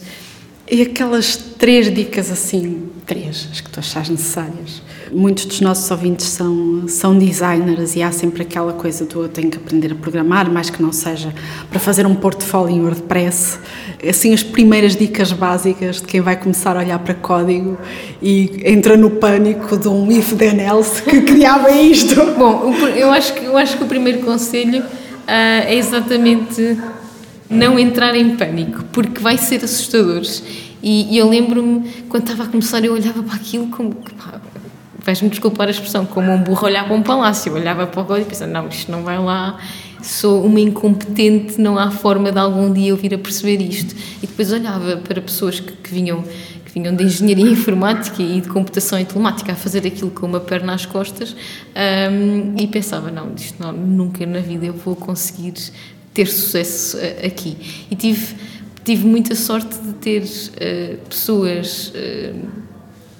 E 0.71 0.83
aquelas 0.83 1.35
três 1.35 1.93
dicas 1.93 2.31
assim, 2.31 2.90
três, 3.11 3.49
as 3.51 3.59
que 3.59 3.69
tu 3.69 3.77
achas 3.77 4.07
necessárias, 4.07 4.81
Muitos 5.13 5.43
dos 5.43 5.59
nossos 5.59 5.91
ouvintes 5.91 6.25
são, 6.27 6.87
são 6.87 7.17
designers 7.17 7.97
e 7.97 8.01
há 8.01 8.13
sempre 8.13 8.43
aquela 8.43 8.71
coisa 8.71 9.03
do 9.03 9.23
eu 9.23 9.27
tenho 9.27 9.51
que 9.51 9.57
aprender 9.57 9.91
a 9.91 9.95
programar, 9.95 10.49
mais 10.49 10.69
que 10.69 10.81
não 10.81 10.93
seja 10.93 11.33
para 11.69 11.81
fazer 11.81 12.05
um 12.05 12.15
portfólio 12.15 12.73
em 12.73 12.81
WordPress. 12.81 13.59
Assim, 14.07 14.33
as 14.33 14.41
primeiras 14.41 14.95
dicas 14.95 15.33
básicas 15.33 15.97
de 15.97 16.03
quem 16.03 16.21
vai 16.21 16.37
começar 16.37 16.77
a 16.77 16.79
olhar 16.79 16.97
para 16.99 17.13
código 17.13 17.77
e 18.21 18.61
entra 18.63 18.95
no 18.95 19.09
pânico 19.09 19.75
de 19.75 19.89
um 19.89 20.09
if 20.09 20.33
then 20.37 20.61
else 20.61 21.01
que 21.01 21.19
criava 21.27 21.69
isto. 21.71 22.15
Bom, 22.37 22.73
eu 22.95 23.11
acho 23.11 23.33
que, 23.33 23.43
eu 23.43 23.57
acho 23.57 23.77
que 23.77 23.83
o 23.83 23.87
primeiro 23.87 24.19
conselho 24.19 24.81
uh, 24.81 24.87
é 25.27 25.75
exatamente 25.75 26.77
não 27.49 27.77
entrar 27.77 28.15
em 28.15 28.37
pânico, 28.37 28.85
porque 28.93 29.19
vai 29.19 29.37
ser 29.37 29.61
assustador. 29.65 30.21
E, 30.81 31.13
e 31.13 31.17
eu 31.17 31.29
lembro-me, 31.29 32.03
quando 32.09 32.23
estava 32.23 32.43
a 32.43 32.47
começar, 32.47 32.83
eu 32.83 32.93
olhava 32.93 33.21
para 33.23 33.35
aquilo 33.35 33.67
como. 33.67 33.95
Vais-me 35.03 35.29
desculpar 35.29 35.67
a 35.67 35.71
expressão, 35.71 36.05
como 36.05 36.31
um 36.31 36.43
burro 36.43 36.65
olhar 36.65 36.85
para 36.85 36.93
um 36.95 37.01
palácio. 37.01 37.49
Eu 37.51 37.55
olhava 37.55 37.87
para 37.87 38.01
o 38.01 38.05
código 38.05 38.27
e 38.27 38.29
pensava, 38.29 38.51
não, 38.51 38.67
isto 38.67 38.91
não 38.91 39.01
vai 39.01 39.17
lá, 39.17 39.57
sou 40.01 40.45
uma 40.45 40.59
incompetente, 40.59 41.59
não 41.59 41.77
há 41.77 41.89
forma 41.89 42.31
de 42.31 42.37
algum 42.37 42.71
dia 42.71 42.89
eu 42.89 42.97
vir 42.97 43.15
a 43.15 43.17
perceber 43.17 43.61
isto. 43.61 43.95
E 44.21 44.27
depois 44.27 44.51
olhava 44.51 44.97
para 44.97 45.19
pessoas 45.19 45.59
que, 45.59 45.71
que 45.71 45.93
vinham 45.93 46.23
que 46.71 46.79
vinham 46.79 46.95
de 46.95 47.03
engenharia 47.03 47.45
informática 47.51 48.21
e 48.21 48.39
de 48.39 48.47
computação 48.47 48.99
e 48.99 49.05
telemática 49.05 49.51
a 49.51 49.55
fazer 49.55 49.85
aquilo 49.85 50.09
com 50.09 50.25
uma 50.25 50.39
perna 50.39 50.73
às 50.73 50.85
costas 50.85 51.35
um, 51.75 52.55
e 52.57 52.65
pensava, 52.67 53.11
não, 53.11 53.33
isto 53.35 53.61
não, 53.61 53.73
nunca 53.73 54.25
na 54.25 54.39
vida 54.39 54.65
eu 54.65 54.73
vou 54.73 54.95
conseguir 54.95 55.53
ter 56.13 56.27
sucesso 56.27 56.97
uh, 56.97 57.25
aqui. 57.25 57.57
E 57.89 57.95
tive, 57.95 58.35
tive 58.83 59.05
muita 59.05 59.35
sorte 59.35 59.77
de 59.79 59.93
ter 59.93 60.23
uh, 60.23 60.97
pessoas... 61.07 61.93
Uh, 61.95 62.61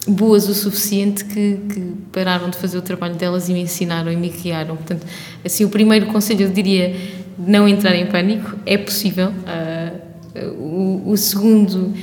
boas 0.08 0.50
o 0.50 0.54
suficiente 0.56 1.24
que, 1.26 1.60
que, 1.72 1.94
pararam 2.12 2.50
de 2.50 2.58
fazer 2.58 2.78
o 2.78 2.82
trabalho 2.82 3.16
delas 3.16 3.50
e 3.50 3.54
me 3.54 3.62
ensinaram 3.62 4.12
e 4.12 4.16
me 4.16 4.30
criaram. 4.30 4.76
Portanto, 4.76 5.06
assim, 5.46 5.64
o 5.64 5.70
primeiro 5.70 6.08
conselho 6.08 6.46
eu 6.46 6.50
diria 6.50 6.96
não 7.38 7.68
entrar 7.68 7.96
em 7.96 8.08
pânico, 8.08 8.58
é 8.66 8.78
possível. 8.78 9.30
Uh, 9.30 10.12
o, 10.58 11.12
o, 11.12 11.18
segundo, 11.18 11.94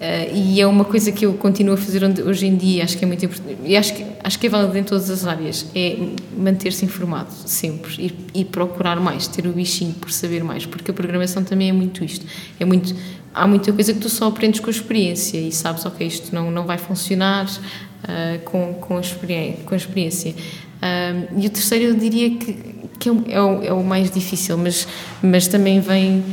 uh, 0.00 0.34
e 0.34 0.60
é 0.60 0.66
uma 0.66 0.84
coisa 0.84 1.12
que 1.12 1.26
eu 1.26 1.34
continuo 1.34 1.74
a 1.74 1.76
fazer 1.76 2.02
hoje 2.26 2.46
em 2.46 2.56
dia, 2.56 2.84
acho 2.84 2.96
que 2.96 3.04
é 3.04 3.06
muito 3.06 3.24
importante, 3.24 3.58
e 3.64 3.76
acho 3.76 3.94
que, 3.94 4.06
acho 4.24 4.38
que 4.38 4.46
é 4.46 4.50
válido 4.50 4.78
em 4.78 4.82
todas 4.82 5.10
as 5.10 5.26
áreas, 5.26 5.66
é 5.74 5.96
manter-se 6.36 6.84
informado, 6.84 7.30
sempre, 7.46 7.94
e, 8.34 8.40
e 8.40 8.44
procurar 8.44 8.98
mais, 8.98 9.28
ter 9.28 9.46
o 9.46 9.52
bichinho 9.52 9.94
por 9.94 10.10
saber 10.10 10.42
mais, 10.42 10.66
porque 10.66 10.90
a 10.90 10.94
programação 10.94 11.44
também 11.44 11.68
é 11.68 11.72
muito 11.72 12.04
isto, 12.04 12.26
é 12.58 12.64
muito 12.64 12.94
há 13.34 13.46
muita 13.46 13.72
coisa 13.72 13.92
que 13.92 14.00
tu 14.00 14.08
só 14.08 14.26
aprendes 14.26 14.60
com 14.60 14.68
a 14.68 14.70
experiência 14.70 15.38
e 15.38 15.52
sabes, 15.52 15.84
ok, 15.86 16.06
isto 16.06 16.34
não, 16.34 16.50
não 16.50 16.66
vai 16.66 16.78
funcionar 16.78 17.46
uh, 17.46 18.38
com, 18.44 18.74
com, 18.74 18.96
a 18.96 19.00
experiência. 19.00 19.64
Com 19.64 19.74
a 19.74 19.76
experiência. 19.76 20.32
Uh, 20.32 21.40
e 21.40 21.46
o 21.46 21.50
terceiro 21.50 21.84
eu 21.86 21.94
diria 21.94 22.30
que, 22.30 22.52
que 22.98 23.08
é, 23.08 23.12
é, 23.28 23.42
o, 23.42 23.62
é 23.62 23.72
o 23.72 23.84
mais 23.84 24.10
difícil, 24.10 24.56
mas, 24.58 24.86
mas 25.22 25.46
também 25.46 25.80
vem 25.80 26.24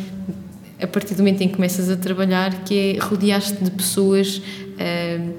a 0.82 0.88
partir 0.88 1.16
do 1.16 1.20
momento 1.20 1.42
em 1.42 1.48
que 1.48 1.56
começas 1.56 1.90
a 1.90 1.96
trabalhar, 1.96 2.64
que 2.64 2.98
é 2.98 3.00
rodear-te 3.00 3.64
de 3.64 3.72
pessoas 3.72 4.38
uh, 4.38 5.34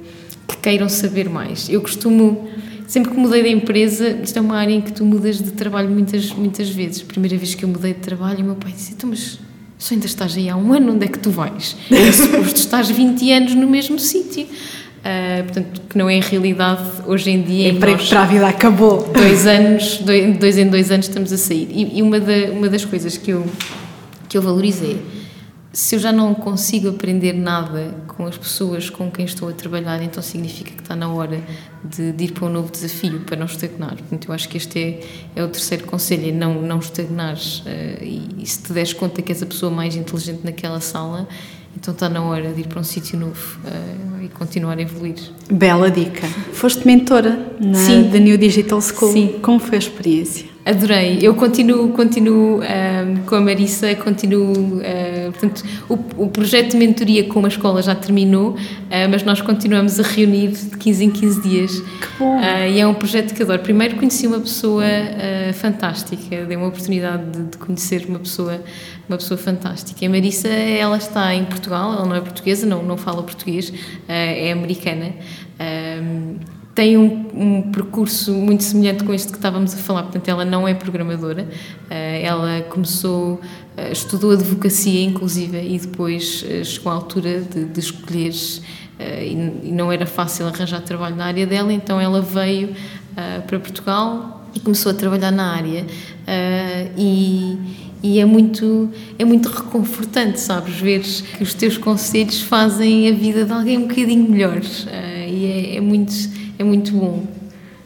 que 0.46 0.56
queiram 0.56 0.88
saber 0.88 1.28
mais. 1.28 1.68
Eu 1.68 1.80
costumo, 1.80 2.48
sempre 2.86 3.12
que 3.12 3.16
mudei 3.16 3.42
de 3.42 3.48
empresa, 3.50 4.18
isto 4.22 4.36
é 4.36 4.42
uma 4.42 4.56
área 4.56 4.72
em 4.72 4.80
que 4.80 4.92
tu 4.92 5.04
mudas 5.04 5.40
de 5.40 5.52
trabalho 5.52 5.88
muitas, 5.88 6.32
muitas 6.32 6.68
vezes. 6.68 7.02
A 7.02 7.04
primeira 7.04 7.36
vez 7.36 7.54
que 7.54 7.64
eu 7.64 7.68
mudei 7.68 7.94
de 7.94 8.00
trabalho, 8.00 8.40
o 8.40 8.44
meu 8.44 8.56
pai 8.56 8.72
disse: 8.72 8.92
então, 8.92 9.10
mas 9.10 9.38
se 9.78 9.94
ainda 9.94 10.06
estás 10.06 10.36
aí 10.36 10.48
há 10.48 10.56
um 10.56 10.72
ano, 10.72 10.92
onde 10.94 11.04
é 11.04 11.08
que 11.08 11.18
tu 11.18 11.30
vais? 11.30 11.76
É 11.90 12.10
suposto 12.10 12.58
estás 12.58 12.90
20 12.90 13.32
anos 13.32 13.54
no 13.54 13.68
mesmo 13.68 13.98
sítio. 13.98 14.46
Uh, 14.98 15.44
portanto, 15.44 15.80
que 15.88 15.96
não 15.96 16.10
é 16.10 16.18
a 16.18 16.22
realidade 16.22 16.82
hoje 17.06 17.30
em 17.30 17.40
dia. 17.40 17.68
Emprego 17.68 18.04
para 18.08 18.22
a 18.22 18.26
vida 18.26 18.48
acabou. 18.48 19.08
Dois 19.14 19.46
anos, 19.46 19.98
dois, 19.98 20.36
dois 20.36 20.58
em 20.58 20.68
dois 20.68 20.90
anos 20.90 21.06
estamos 21.06 21.32
a 21.32 21.36
sair. 21.38 21.68
E, 21.70 21.98
e 21.98 22.02
uma, 22.02 22.18
da, 22.18 22.50
uma 22.50 22.68
das 22.68 22.84
coisas 22.84 23.16
que 23.16 23.30
eu, 23.30 23.46
que 24.28 24.36
eu 24.36 24.42
valorizei 24.42 25.00
se 25.72 25.96
eu 25.96 25.98
já 25.98 26.10
não 26.10 26.34
consigo 26.34 26.88
aprender 26.88 27.34
nada 27.34 27.94
com 28.06 28.26
as 28.26 28.38
pessoas 28.38 28.88
com 28.88 29.10
quem 29.10 29.26
estou 29.26 29.48
a 29.48 29.52
trabalhar, 29.52 30.02
então 30.02 30.22
significa 30.22 30.72
que 30.72 30.80
está 30.80 30.96
na 30.96 31.12
hora 31.12 31.42
de, 31.84 32.12
de 32.12 32.24
ir 32.24 32.32
para 32.32 32.46
um 32.46 32.48
novo 32.48 32.72
desafio, 32.72 33.20
para 33.20 33.36
não 33.36 33.46
estagnar. 33.46 33.96
Portanto, 33.96 34.28
eu 34.28 34.34
acho 34.34 34.48
que 34.48 34.56
este 34.56 34.78
é, 34.78 35.00
é 35.36 35.44
o 35.44 35.48
terceiro 35.48 35.84
conselho, 35.84 36.28
é 36.28 36.32
não, 36.32 36.62
não 36.62 36.78
estagnares. 36.78 37.60
Uh, 37.60 38.02
e, 38.02 38.28
e, 38.38 38.46
se 38.46 38.62
te 38.62 38.72
deres 38.72 38.92
conta 38.94 39.20
que 39.20 39.30
és 39.30 39.42
a 39.42 39.46
pessoa 39.46 39.70
mais 39.70 39.94
inteligente 39.94 40.40
naquela 40.42 40.80
sala, 40.80 41.28
então 41.76 41.92
está 41.92 42.08
na 42.08 42.22
hora 42.22 42.52
de 42.52 42.62
ir 42.62 42.66
para 42.66 42.80
um 42.80 42.84
sítio 42.84 43.18
novo 43.18 43.58
uh, 43.64 44.24
e 44.24 44.28
continuar 44.28 44.78
a 44.78 44.82
evoluir. 44.82 45.16
Bela 45.50 45.90
dica. 45.90 46.26
Foste 46.52 46.86
mentora 46.86 47.52
na 47.60 47.78
Sim. 47.78 48.10
The 48.10 48.18
New 48.18 48.38
Digital 48.38 48.80
School. 48.80 49.12
Sim. 49.12 49.38
Como 49.42 49.60
foi 49.60 49.76
a 49.76 49.78
experiência? 49.78 50.46
Adorei. 50.68 51.18
Eu 51.22 51.34
continuo, 51.34 51.88
continuo 51.94 52.60
um, 52.60 53.16
com 53.24 53.36
a 53.36 53.40
Marissa, 53.40 53.94
continuo. 53.94 54.52
Uh, 54.52 55.32
portanto, 55.32 55.64
o, 55.88 56.24
o, 56.24 56.28
projeto 56.28 56.72
de 56.72 56.76
mentoria 56.76 57.24
com 57.24 57.42
a 57.42 57.48
escola 57.48 57.80
já 57.80 57.94
terminou, 57.94 58.50
uh, 58.50 58.56
mas 59.10 59.22
nós 59.22 59.40
continuamos 59.40 59.98
a 59.98 60.02
reunir 60.02 60.48
de 60.48 60.76
15 60.76 61.04
em 61.06 61.10
15 61.10 61.40
dias. 61.40 61.80
Que 61.80 62.18
bom! 62.18 62.36
Uh, 62.36 62.68
e 62.70 62.80
é 62.80 62.86
um 62.86 62.92
projeto 62.92 63.32
que 63.32 63.42
adoro. 63.42 63.60
Primeiro 63.62 63.96
conheci 63.96 64.26
uma 64.26 64.40
pessoa 64.40 64.84
fantástica, 65.54 66.44
dei 66.44 66.56
uma 66.56 66.66
oportunidade 66.66 67.30
de, 67.30 67.44
de, 67.44 67.56
conhecer 67.56 68.04
uma 68.06 68.18
pessoa, 68.18 68.62
uma 69.08 69.16
pessoa 69.16 69.38
fantástica. 69.38 70.04
A 70.04 70.08
Marissa, 70.10 70.48
ela 70.48 70.98
está 70.98 71.34
em 71.34 71.46
Portugal, 71.46 71.94
ela 71.94 72.04
não 72.04 72.14
é 72.14 72.20
portuguesa, 72.20 72.66
não, 72.66 72.82
não 72.82 72.98
fala 72.98 73.22
português, 73.22 73.72
é 74.06 74.52
americana 74.52 75.14
tem 76.78 76.96
um, 76.96 77.26
um, 77.34 77.62
percurso 77.72 78.32
muito 78.32 78.62
semelhante 78.62 79.02
com 79.02 79.12
este 79.12 79.32
que 79.32 79.38
estávamos 79.38 79.74
a 79.74 79.76
falar, 79.78 80.04
portanto, 80.04 80.28
ela 80.28 80.44
não 80.44 80.68
é 80.68 80.74
programadora, 80.74 81.42
uh, 81.42 81.92
ela 82.22 82.60
começou, 82.70 83.32
uh, 83.32 83.40
estudou 83.90 84.30
advocacia, 84.30 85.02
inclusive, 85.02 85.58
e 85.58 85.76
depois 85.76 86.44
uh, 86.44 86.64
chegou 86.64 86.92
à 86.92 86.94
altura 86.94 87.40
de, 87.40 87.64
de 87.64 87.80
escolher, 87.80 88.32
e, 89.00 89.72
não 89.72 89.90
era 89.90 90.06
fácil 90.06 90.46
arranjar 90.46 90.80
trabalho 90.82 91.16
na 91.16 91.24
área 91.24 91.48
dela, 91.48 91.72
então 91.72 92.00
ela 92.00 92.20
veio 92.20 92.74
para 93.46 93.58
Portugal 93.58 94.44
e 94.54 94.60
começou 94.60 94.90
a 94.92 94.94
trabalhar 94.94 95.30
na 95.32 95.54
área. 95.54 95.84
e 96.96 97.58
e 98.00 98.20
é 98.20 98.24
muito 98.24 98.90
é 99.18 99.24
muito 99.24 99.48
reconfortante 99.48 100.38
sabes 100.38 100.76
ver 100.76 101.00
que 101.00 101.42
os 101.42 101.52
teus 101.52 101.76
conselhos 101.76 102.40
fazem 102.40 103.08
a 103.08 103.12
vida 103.12 103.44
de 103.44 103.52
alguém 103.52 103.78
um 103.78 103.88
bocadinho 103.88 104.30
melhor. 104.30 104.60
E 105.28 105.46
é, 105.46 105.76
é, 105.76 105.80
muito 105.80 106.12
é 106.58 106.64
muito 106.64 106.92
bom. 106.92 107.26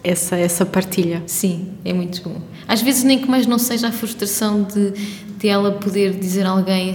Essa, 0.05 0.37
essa 0.37 0.67
partilha. 0.67 1.23
Sim, 1.27 1.75
é 1.85 1.93
muito 1.93 2.23
bom. 2.23 2.41
Às 2.67 2.83
vezes 2.83 3.05
nem 3.05 3.21
que 3.21 3.29
mais 3.29 3.47
não 3.47 3.59
seja 3.59 3.89
a 3.89 3.93
frustração 3.93 4.65
de, 4.65 4.91
de 5.39 5.49
ela 5.49 5.73
poder 5.73 6.13
dizer 6.19 6.45
a 6.45 6.51
alguém 6.51 6.93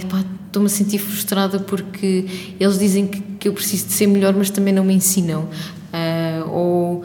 estou-me 0.48 0.66
a 0.66 0.68
sentir 0.68 0.98
frustrada 0.98 1.58
porque 1.58 2.26
eles 2.58 2.78
dizem 2.78 3.06
que, 3.06 3.20
que 3.20 3.48
eu 3.48 3.52
preciso 3.52 3.86
de 3.86 3.92
ser 3.92 4.06
melhor, 4.06 4.34
mas 4.34 4.50
também 4.50 4.74
não 4.74 4.84
me 4.84 4.94
ensinam. 4.94 5.48
Uh, 5.92 6.50
ou 6.50 7.04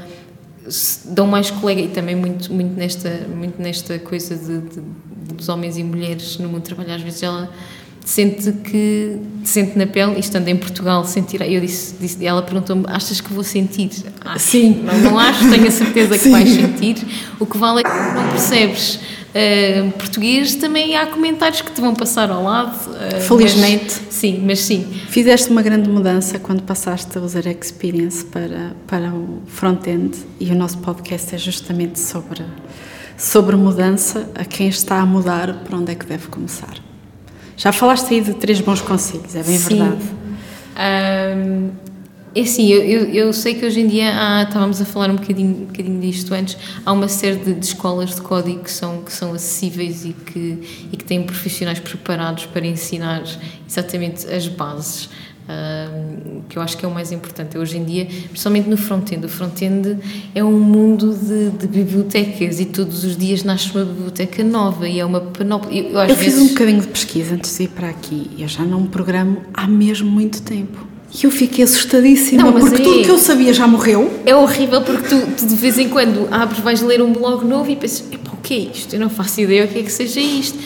dão 1.05 1.27
mais 1.27 1.51
colega 1.51 1.81
e 1.81 1.87
também 1.89 2.15
muito 2.15 2.53
muito 2.53 2.73
nesta 2.77 3.09
muito 3.33 3.61
nesta 3.61 3.99
coisa 3.99 4.35
de, 4.35 4.61
de, 4.61 4.81
dos 5.33 5.49
homens 5.49 5.77
e 5.77 5.83
mulheres 5.83 6.37
no 6.37 6.47
mundo 6.47 6.61
de 6.61 6.65
trabalho 6.65 6.93
às 6.93 7.01
vezes 7.01 7.21
ela 7.21 7.51
sente 8.05 8.51
que 8.51 9.17
sente 9.43 9.77
na 9.77 9.85
pele, 9.85 10.15
e 10.15 10.19
estando 10.19 10.47
em 10.47 10.55
Portugal, 10.55 11.05
sentir. 11.05 11.41
Eu 11.41 11.61
disse, 11.61 11.95
disse 11.99 12.25
ela 12.25 12.41
perguntou-me: 12.41 12.83
achas 12.87 13.21
que 13.21 13.33
vou 13.33 13.43
sentir? 13.43 13.91
Acho. 14.23 14.45
Sim. 14.45 14.83
Não, 14.83 15.11
não 15.11 15.19
acho, 15.19 15.49
tenho 15.49 15.67
a 15.67 15.71
certeza 15.71 16.17
que 16.17 16.29
vais 16.29 16.49
sentir. 16.49 16.97
O 17.39 17.45
que 17.45 17.57
vale 17.57 17.81
é 17.81 17.83
que 17.83 18.15
não 18.15 18.29
percebes. 18.29 18.99
Uh, 19.33 19.91
português 19.93 20.53
também 20.55 20.95
há 20.95 21.07
comentários 21.07 21.61
que 21.61 21.71
te 21.71 21.81
vão 21.81 21.95
passar 21.95 22.29
ao 22.29 22.43
lado. 22.43 22.75
Uh, 22.91 23.21
Felizmente. 23.21 23.95
Mas, 24.05 24.13
sim, 24.13 24.43
mas 24.45 24.59
sim. 24.59 24.85
Fizeste 25.09 25.49
uma 25.49 25.63
grande 25.63 25.89
mudança 25.89 26.37
quando 26.37 26.61
passaste 26.61 27.17
a 27.17 27.21
usar 27.21 27.47
Experience 27.47 28.23
para, 28.25 28.75
para 28.85 29.11
o 29.11 29.41
front-end 29.47 30.15
e 30.39 30.51
o 30.51 30.55
nosso 30.55 30.77
podcast 30.79 31.33
é 31.33 31.37
justamente 31.37 31.99
sobre 31.99 32.43
sobre 33.17 33.55
mudança 33.55 34.29
a 34.35 34.43
quem 34.43 34.67
está 34.67 34.99
a 34.99 35.05
mudar 35.05 35.63
para 35.63 35.77
onde 35.77 35.91
é 35.91 35.95
que 35.95 36.05
deve 36.05 36.27
começar. 36.27 36.82
Já 37.55 37.71
falaste 37.71 38.13
aí 38.13 38.21
de 38.21 38.33
três 38.33 38.59
bons 38.61 38.81
conselhos, 38.81 39.35
é 39.35 39.43
bem 39.43 39.57
Sim. 39.57 39.77
verdade. 39.77 40.03
Um, 41.37 41.69
é 42.35 42.41
assim, 42.41 42.67
eu, 42.67 42.81
eu, 42.81 43.09
eu, 43.13 43.33
sei 43.33 43.53
que 43.53 43.63
hoje 43.63 43.79
em 43.79 43.87
dia 43.87 44.11
há, 44.11 44.41
estávamos 44.41 44.81
a 44.81 44.85
falar 44.85 45.11
um 45.11 45.17
bocadinho, 45.17 45.55
um 45.55 45.65
bocadinho 45.65 46.01
disto 46.01 46.33
antes, 46.33 46.57
há 46.83 46.91
uma 46.91 47.07
série 47.07 47.35
de, 47.35 47.53
de, 47.53 47.63
escolas 47.63 48.15
de 48.15 48.21
código 48.21 48.63
que 48.63 48.71
são, 48.71 49.03
que 49.03 49.13
são 49.13 49.33
acessíveis 49.33 50.03
e 50.03 50.13
que, 50.13 50.87
e 50.91 50.97
que 50.97 51.03
têm 51.03 51.21
profissionais 51.21 51.77
preparados 51.77 52.47
para 52.47 52.65
ensinar 52.65 53.21
exatamente 53.69 54.25
as 54.27 54.47
bases. 54.47 55.09
Que 56.49 56.57
eu 56.57 56.61
acho 56.61 56.77
que 56.77 56.85
é 56.85 56.87
o 56.87 56.93
mais 56.93 57.11
importante 57.11 57.57
hoje 57.57 57.77
em 57.77 57.83
dia, 57.83 58.05
principalmente 58.29 58.69
no 58.69 58.77
front-end. 58.77 59.25
O 59.25 59.29
front-end 59.29 59.97
é 60.33 60.43
um 60.43 60.59
mundo 60.59 61.13
de, 61.13 61.49
de, 61.49 61.67
bibliotecas 61.67 62.59
e 62.59 62.65
todos 62.65 63.03
os 63.03 63.17
dias 63.17 63.43
nasce 63.43 63.71
uma 63.71 63.83
biblioteca 63.85 64.43
nova 64.43 64.87
e 64.87 64.99
é 64.99 65.05
uma 65.05 65.21
panóplia. 65.21 65.81
Eu, 65.81 65.99
eu, 65.99 66.15
vezes... 66.15 66.23
fiz 66.23 66.37
um 66.37 66.47
bocadinho 66.49 66.81
de 66.81 66.87
pesquisa 66.87 67.35
antes 67.35 67.57
de 67.57 67.63
ir 67.63 67.69
para 67.69 67.89
aqui 67.89 68.31
e 68.37 68.43
eu 68.43 68.47
já 68.47 68.63
não 68.63 68.85
programo 68.85 69.41
há 69.53 69.67
mesmo 69.67 70.09
muito 70.09 70.41
tempo. 70.41 70.93
E 71.13 71.25
eu 71.25 71.31
fiquei 71.31 71.63
assustadíssima, 71.63 72.43
não, 72.43 72.53
porque 72.53 72.81
é... 72.81 72.83
tudo 72.83 73.03
que 73.03 73.11
eu 73.11 73.19
sabia 73.19 73.53
já 73.53 73.67
morreu. 73.67 74.11
É 74.25 74.35
horrível 74.35 74.81
porque 74.81 75.07
tu, 75.07 75.21
tu, 75.37 75.45
de 75.45 75.55
vez 75.55 75.77
em 75.77 75.87
quando 75.87 76.27
abres, 76.31 76.59
vais 76.59 76.81
ler 76.81 77.01
um 77.01 77.13
blog 77.13 77.45
novo 77.45 77.69
e 77.69 77.75
pensas, 77.75 78.03
o 78.31 78.37
que 78.37 78.53
é 78.53 78.57
isto? 78.57 78.95
Eu 78.95 78.99
não 78.99 79.09
faço 79.09 79.41
ideia 79.41 79.65
o 79.65 79.67
que 79.67 79.79
é 79.79 79.83
que 79.83 79.91
seja 79.91 80.19
isto. 80.19 80.57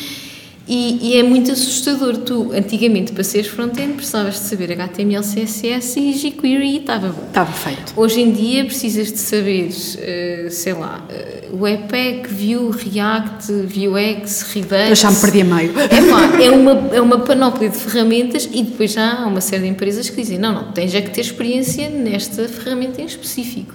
E, 0.68 1.00
e, 1.02 1.18
é 1.18 1.24
muito 1.24 1.52
assustador. 1.52 2.18
Tu, 2.18 2.52
antigamente, 2.54 3.14
para 3.14 3.24
seres 3.24 3.48
front-end, 3.48 3.94
precisavas 3.94 4.34
de 4.34 4.42
saber 4.42 4.72
HTML, 4.74 5.24
CSS 5.24 6.00
e 6.00 6.14
jQuery 6.14 6.72
e 6.72 6.78
estava 6.78 7.08
bom. 7.08 7.24
Estava 7.28 7.52
feito. 7.52 7.94
Hoje 7.96 8.22
em 8.22 8.32
dia, 8.32 8.66
precisas 8.66 9.12
de 9.12 9.18
saber, 9.18 9.70
uh, 9.70 10.52
sei 10.52 10.74
lá, 10.74 11.08
uh, 11.10 11.58
Webpack, 11.58 12.28
Vue, 12.28 12.72
React, 12.72 13.52
Vuex, 13.52 14.42
Redux. 14.54 14.90
Eu 14.90 14.96
já 14.96 15.10
me 15.10 15.18
perdi 15.18 15.42
a 15.42 15.46
meio. 15.46 15.72
É, 15.80 15.88
pá, 15.88 16.36
é, 16.44 16.52
uma, 16.52 16.96
é 16.96 17.02
uma 17.02 17.20
panóplia 17.20 17.70
de 17.70 17.78
ferramentas 17.78 18.50
e 18.52 18.64
depois 18.64 18.92
já 18.92 19.22
há 19.22 19.28
uma 19.28 19.42
série 19.42 19.64
de 19.64 19.70
empresas 19.70 20.10
que 20.10 20.18
dizem: 20.22 20.38
não, 20.38 20.54
não, 20.54 20.72
tens 20.74 20.94
é 20.94 21.02
que 21.02 21.12
ter 21.12 21.22
experiência 21.22 21.90
nesta 21.90 22.48
ferramenta 22.48 23.02
em 23.02 23.06
específico. 23.06 23.74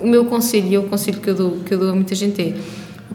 O 0.00 0.06
meu 0.06 0.26
conselho, 0.26 0.68
e 0.68 0.74
é 0.74 0.78
o 0.78 0.84
conselho 0.84 1.18
que 1.20 1.30
eu 1.30 1.34
dou, 1.34 1.58
que 1.64 1.74
eu 1.74 1.78
dou 1.78 1.90
a 1.90 1.94
muita 1.94 2.14
gente 2.14 2.40
é 2.40 2.54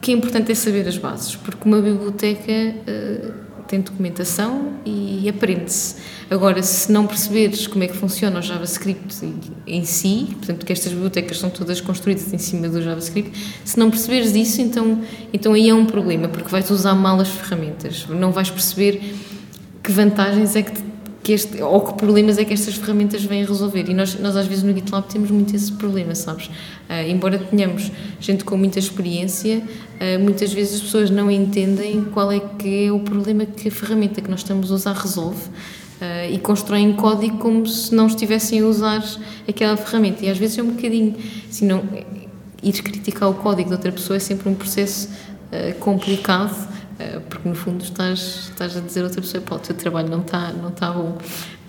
que 0.04 0.12
é 0.12 0.14
importante 0.14 0.52
é 0.52 0.56
saber 0.56 0.86
as 0.86 0.98
bases, 0.98 1.34
porque 1.38 1.66
uma 1.66 1.82
biblioteca 1.82 2.52
uh, 2.52 3.34
tem 3.70 3.80
documentação 3.80 4.74
e 4.86 5.30
aprende-se. 5.30 5.96
Agora, 6.30 6.62
se 6.62 6.92
não 6.92 7.08
perceberes 7.08 7.68
como 7.68 7.86
é 7.86 7.88
que 7.88 7.96
funciona 7.96 8.40
o 8.40 8.42
JavaScript 8.42 9.26
em 9.66 9.86
si, 9.86 10.28
portanto, 10.34 10.66
que 10.66 10.74
estas 10.74 10.92
bibliotecas 10.92 11.40
são 11.40 11.50
todas 11.50 11.80
construídas 11.80 12.34
em 12.34 12.38
cima 12.38 12.68
do 12.68 12.82
JavaScript, 12.82 13.32
se 13.64 13.80
não 13.80 13.90
perceberes 13.90 14.36
isso, 14.36 14.62
então, 14.62 15.02
então 15.32 15.54
aí 15.54 15.70
é 15.70 15.74
um 15.74 15.86
problema, 15.86 16.28
porque 16.28 16.50
vais 16.50 16.70
usar 16.70 16.96
mal 16.96 17.18
as 17.22 17.30
ferramentas, 17.30 18.06
não 18.10 18.34
vais 18.34 18.50
perceber 18.50 19.16
que 19.82 19.90
vantagens 19.90 20.54
é 20.58 20.64
que 20.64 20.74
te 20.74 20.93
que 21.24 21.32
este, 21.32 21.62
ou 21.64 21.80
que 21.80 21.94
problemas 21.94 22.38
é 22.38 22.44
que 22.44 22.54
estas 22.54 22.76
ferramentas 22.76 23.24
vêm 23.24 23.46
resolver. 23.46 23.90
E 23.90 23.94
nós, 23.94 24.20
nós 24.20 24.36
às 24.36 24.46
vezes 24.46 24.64
no 24.64 24.74
GitLab 24.74 25.08
temos 25.08 25.32
muito 25.32 25.56
esse 25.56 25.72
problema, 25.72 26.14
sabes? 26.14 26.48
Uh, 26.48 27.10
embora 27.10 27.40
tenhamos 27.40 27.90
gente 28.20 28.44
com 28.44 28.58
muita 28.58 28.78
experiência, 28.78 29.60
uh, 29.60 30.20
muitas 30.22 30.52
vezes 30.52 30.76
as 30.76 30.82
pessoas 30.82 31.10
não 31.10 31.32
entendem 31.32 32.04
qual 32.14 32.30
é 32.30 32.42
que 32.42 32.88
é 32.88 32.92
o 32.92 33.00
problema 33.00 33.46
que 33.46 33.70
a 33.70 33.72
ferramenta 33.72 34.22
que 34.22 34.30
nós 34.30 34.42
estamos 34.42 34.70
a 34.70 34.76
usar 34.76 34.94
resolve. 34.94 35.48
Uh, 36.02 36.34
e 36.34 36.38
constroem 36.40 36.92
código 36.92 37.38
como 37.38 37.66
se 37.66 37.96
não 37.96 38.08
estivessem 38.08 38.60
a 38.60 38.66
usar 38.66 39.02
aquela 39.48 39.78
ferramenta. 39.78 40.26
E 40.26 40.30
às 40.30 40.38
vezes 40.38 40.58
é 40.58 40.64
um 40.64 40.72
bocadinho, 40.72 41.16
assim, 41.50 41.66
não, 41.66 41.82
ir 42.62 42.74
criticar 42.82 43.30
o 43.30 43.36
código 43.36 43.70
de 43.70 43.76
outra 43.76 43.92
pessoa 43.92 44.18
é 44.18 44.20
sempre 44.20 44.50
um 44.50 44.56
processo 44.56 45.08
complicado 45.80 46.68
porque 47.30 47.48
no 47.48 47.56
fundo 47.56 47.84
estás, 47.84 48.50
estás 48.50 48.78
a 48.78 48.80
dizer 48.80 49.02
a 49.02 49.04
outra 49.06 49.22
pessoa, 49.22 49.42
pá, 49.42 49.56
o 49.56 49.60
teu 49.60 49.76
trabalho 49.76 50.10
não 50.10 50.22
está 50.22 50.52
não 50.52 50.72
tá 50.72 50.92
bom. 50.92 51.18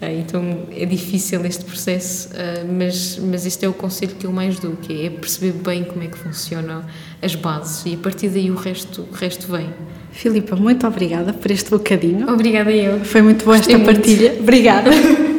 Eh, 0.00 0.18
então 0.18 0.66
é 0.70 0.84
difícil 0.84 1.44
este 1.44 1.64
processo, 1.64 2.30
eh, 2.34 2.64
mas, 2.68 3.18
mas 3.18 3.46
este 3.46 3.64
é 3.64 3.68
o 3.68 3.72
conselho 3.72 4.14
que 4.18 4.26
eu 4.26 4.32
mais 4.32 4.58
dou, 4.58 4.72
que 4.76 5.06
é 5.06 5.10
perceber 5.10 5.52
bem 5.52 5.84
como 5.84 6.02
é 6.02 6.08
que 6.08 6.18
funcionam 6.18 6.84
as 7.22 7.34
bases 7.34 7.84
e 7.86 7.94
a 7.94 7.98
partir 7.98 8.28
daí 8.28 8.50
o 8.50 8.56
resto, 8.56 9.06
o 9.10 9.14
resto 9.14 9.50
vem. 9.50 9.68
Filipa, 10.12 10.56
muito 10.56 10.86
obrigada 10.86 11.32
por 11.32 11.50
este 11.50 11.70
bocadinho. 11.70 12.30
Obrigada 12.32 12.70
eu. 12.70 13.04
Foi 13.04 13.22
muito 13.22 13.44
boa 13.44 13.56
esta 13.56 13.78
partilha. 13.80 14.30
Muito. 14.30 14.42
Obrigada. 14.42 14.90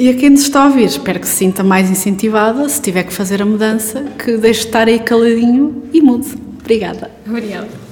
E 0.00 0.08
a 0.08 0.14
quem 0.14 0.30
nos 0.30 0.44
está 0.44 0.62
a 0.62 0.66
ouvir, 0.68 0.86
espero 0.86 1.20
que 1.20 1.28
se 1.28 1.36
sinta 1.36 1.62
mais 1.62 1.90
incentivada, 1.90 2.66
se 2.70 2.80
tiver 2.80 3.02
que 3.02 3.12
fazer 3.12 3.42
a 3.42 3.44
mudança, 3.44 4.02
que 4.18 4.38
deixe 4.38 4.60
de 4.60 4.66
estar 4.68 4.88
aí 4.88 4.98
caladinho 4.98 5.82
e 5.92 6.00
mude. 6.00 6.38
Obrigada. 6.58 7.10
Obrigada. 7.28 7.89